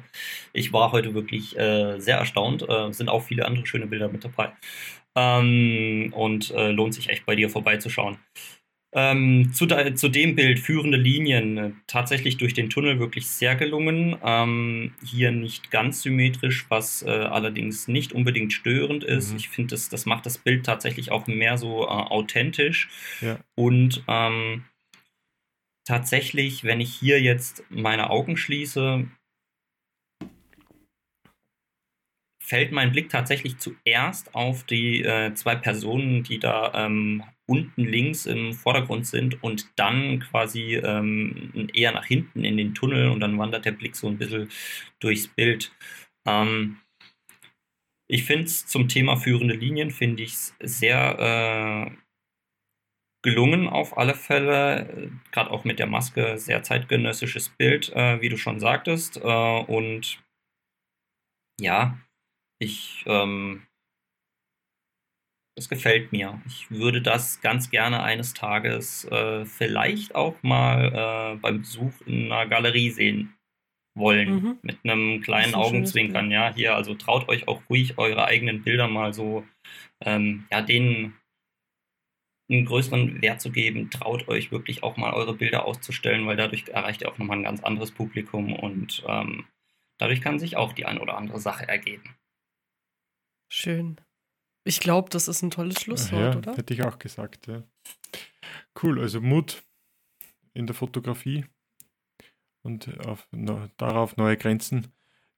[0.52, 2.68] ich war heute wirklich äh, sehr erstaunt.
[2.68, 4.52] Äh, sind auch viele andere schöne Bilder mit dabei.
[5.16, 8.18] Ähm, und äh, lohnt sich echt bei dir vorbeizuschauen.
[8.94, 13.56] Ähm, zu, de, zu, dem Bild führende Linien äh, tatsächlich durch den Tunnel wirklich sehr
[13.56, 14.18] gelungen.
[14.22, 19.32] Ähm, hier nicht ganz symmetrisch, was äh, allerdings nicht unbedingt störend ist.
[19.32, 19.38] Mhm.
[19.38, 22.90] Ich finde, das, das macht das Bild tatsächlich auch mehr so äh, authentisch.
[23.22, 23.40] Ja.
[23.56, 24.66] Und ähm,
[25.86, 29.08] tatsächlich, wenn ich hier jetzt meine Augen schließe,
[32.52, 38.26] fällt mein Blick tatsächlich zuerst auf die äh, zwei Personen, die da ähm, unten links
[38.26, 43.38] im Vordergrund sind und dann quasi ähm, eher nach hinten in den Tunnel und dann
[43.38, 44.48] wandert der Blick so ein bisschen
[45.02, 45.74] durchs Bild.
[46.26, 46.78] Ähm,
[48.10, 51.98] ich finde es zum Thema führende Linien, finde ich es sehr äh,
[53.22, 58.38] gelungen auf alle Fälle, gerade auch mit der Maske, sehr zeitgenössisches Bild, äh, wie du
[58.38, 59.18] schon sagtest.
[59.18, 60.24] Äh, und
[61.60, 62.00] ja,
[62.60, 63.64] ich, ähm,
[65.62, 66.42] das gefällt mir.
[66.48, 72.32] Ich würde das ganz gerne eines Tages äh, vielleicht auch mal äh, beim Besuch in
[72.32, 73.34] einer Galerie sehen
[73.96, 74.34] wollen.
[74.34, 74.60] Mhm.
[74.64, 76.32] Mit einem kleinen Augenzwinkern.
[76.32, 79.46] Ja, hier, also traut euch auch ruhig eure eigenen Bilder mal so,
[80.04, 81.16] ähm, ja, denen
[82.50, 83.92] einen größeren Wert zu geben.
[83.92, 87.44] Traut euch wirklich auch mal eure Bilder auszustellen, weil dadurch erreicht ihr auch nochmal ein
[87.44, 89.46] ganz anderes Publikum und ähm,
[90.00, 92.16] dadurch kann sich auch die eine oder andere Sache ergeben.
[93.48, 94.02] Schön.
[94.64, 96.56] Ich glaube, das ist ein tolles Schlusswort, ja, oder?
[96.56, 97.64] Hätte ich auch gesagt, ja.
[98.82, 99.64] Cool, also Mut
[100.54, 101.46] in der Fotografie
[102.62, 104.88] und auf, no, darauf neue Grenzen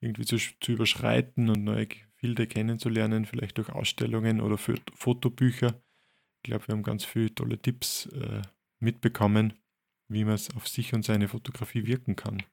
[0.01, 5.81] irgendwie zu, zu, überschreiten und neue Gefilde kennenzulernen, vielleicht durch Ausstellungen oder für Fotobücher.
[6.37, 8.41] Ich glaube, wir haben ganz viele tolle Tipps äh,
[8.79, 9.53] mitbekommen,
[10.09, 12.43] wie man es auf sich und seine Fotografie wirken kann.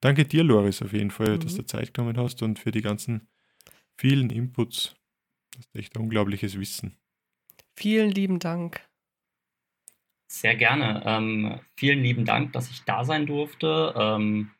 [0.00, 1.40] Danke dir, Loris, auf jeden Fall, mhm.
[1.40, 3.28] dass du Zeit genommen hast und für die ganzen
[3.96, 4.94] vielen Inputs.
[5.54, 6.96] Das ist echt unglaubliches Wissen.
[7.76, 8.86] Vielen lieben Dank.
[10.30, 11.02] Sehr gerne.
[11.04, 13.94] Ähm, vielen lieben Dank, dass ich da sein durfte.
[13.96, 14.50] Ähm,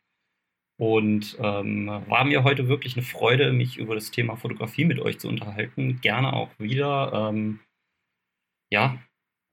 [0.79, 5.19] und ähm, war mir heute wirklich eine Freude, mich über das Thema Fotografie mit euch
[5.19, 6.01] zu unterhalten.
[6.01, 7.29] Gerne auch wieder.
[7.29, 7.59] Ähm,
[8.71, 8.99] ja,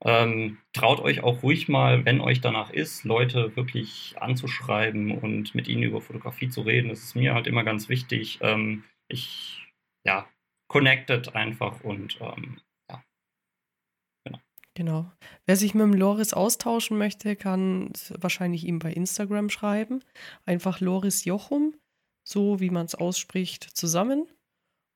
[0.03, 5.67] ähm, traut euch auch ruhig mal, wenn euch danach ist, Leute wirklich anzuschreiben und mit
[5.67, 6.89] ihnen über Fotografie zu reden.
[6.89, 8.39] Das ist mir halt immer ganz wichtig.
[8.41, 9.67] Ähm, ich
[10.03, 10.27] ja,
[10.71, 13.03] connected einfach und ähm, ja.
[14.23, 14.39] Genau.
[14.73, 15.11] Genau.
[15.45, 20.01] Wer sich mit dem Loris austauschen möchte, kann wahrscheinlich ihm bei Instagram schreiben.
[20.45, 21.75] Einfach Loris Jochum,
[22.23, 24.27] so wie man es ausspricht, zusammen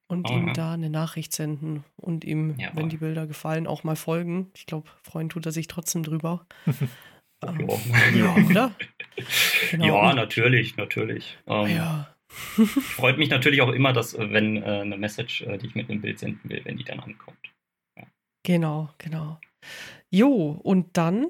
[0.08, 0.54] und oh, ihm ja.
[0.54, 4.52] da eine Nachricht senden und ihm, ja, wenn die Bilder gefallen, auch mal folgen.
[4.56, 6.48] Ich glaube, freuen tut er sich trotzdem drüber.
[7.46, 7.70] ähm,
[8.16, 8.72] ja, oder?
[9.72, 9.86] Genau.
[9.86, 11.38] Ja, natürlich, natürlich.
[11.48, 12.15] Ähm, ja.
[12.36, 15.90] Freut mich natürlich auch immer, dass, äh, wenn äh, eine Message, äh, die ich mit
[15.90, 17.54] einem Bild senden will, wenn die dann ankommt.
[17.98, 18.06] Ja.
[18.44, 19.40] Genau, genau.
[20.10, 21.28] Jo, und dann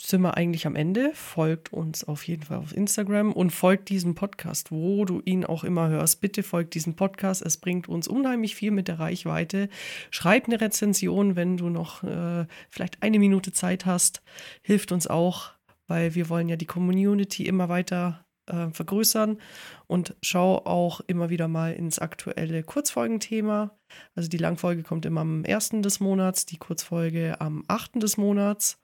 [0.00, 1.12] sind wir eigentlich am Ende.
[1.14, 5.64] Folgt uns auf jeden Fall auf Instagram und folgt diesem Podcast, wo du ihn auch
[5.64, 6.20] immer hörst.
[6.20, 7.42] Bitte folgt diesem Podcast.
[7.42, 9.68] Es bringt uns unheimlich viel mit der Reichweite.
[10.10, 14.22] Schreib eine Rezension, wenn du noch äh, vielleicht eine Minute Zeit hast.
[14.62, 15.52] Hilft uns auch,
[15.86, 19.38] weil wir wollen ja die Community immer weiter äh, vergrößern
[19.86, 23.76] und schau auch immer wieder mal ins aktuelle Kurzfolgenthema.
[24.14, 25.70] Also die Langfolge kommt immer am 1.
[25.82, 28.02] des Monats, die Kurzfolge am 8.
[28.02, 28.82] des Monats.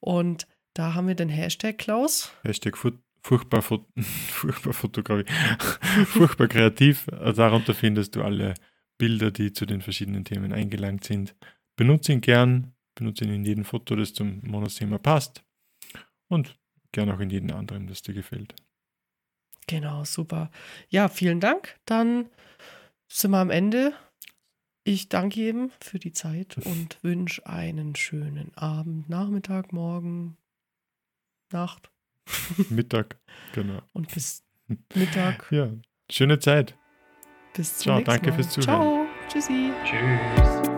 [0.00, 2.32] Und da haben wir den Hashtag, Klaus.
[2.42, 5.30] Hashtag furchtbar, furchtbar Fotografie,
[6.06, 7.06] furchtbar kreativ.
[7.36, 8.54] Darunter findest du alle
[8.98, 11.34] Bilder, die zu den verschiedenen Themen eingelangt sind.
[11.76, 15.42] Benutze ihn gern, benutze ihn in jedem Foto, das zum Monatsthema passt.
[16.28, 16.58] Und
[16.92, 18.54] gern auch in jedem anderen, das dir gefällt.
[19.66, 20.50] Genau, super.
[20.88, 21.78] Ja, vielen Dank.
[21.84, 22.28] Dann
[23.08, 23.92] sind wir am Ende.
[24.84, 30.36] Ich danke jedem für die Zeit und wünsche einen schönen Abend, Nachmittag, Morgen,
[31.52, 31.90] Nacht
[32.70, 33.18] Mittag,
[33.52, 33.82] genau.
[33.92, 34.42] und bis
[34.94, 35.46] Mittag.
[35.52, 35.68] Ja,
[36.10, 36.76] schöne Zeit.
[37.54, 38.36] Bis zum Ciao, nächsten danke Mal.
[38.36, 38.64] fürs Zuhören.
[38.64, 39.06] Ciao.
[39.28, 39.70] Tschüssi.
[39.84, 40.70] Tschüss.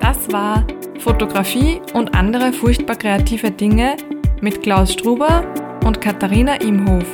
[0.00, 0.66] Das war
[0.98, 3.96] Fotografie und andere furchtbar kreative Dinge
[4.42, 5.44] mit Klaus Struber
[5.84, 7.04] und Katharina Imhof.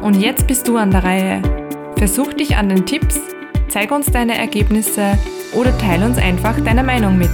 [0.00, 1.42] Und jetzt bist du an der Reihe.
[1.96, 3.20] Versuch dich an den Tipps,
[3.68, 5.18] zeig uns deine Ergebnisse
[5.54, 7.30] oder teile uns einfach deine Meinung mit.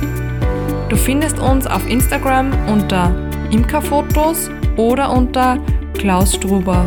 [0.89, 3.15] Du findest uns auf Instagram unter
[3.51, 5.59] Imkerfotos oder unter
[5.95, 6.85] Klaus Struber.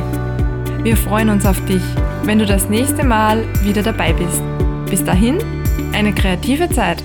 [0.83, 1.81] Wir freuen uns auf dich,
[2.23, 4.41] wenn du das nächste Mal wieder dabei bist.
[4.89, 5.37] Bis dahin,
[5.93, 7.03] eine kreative Zeit.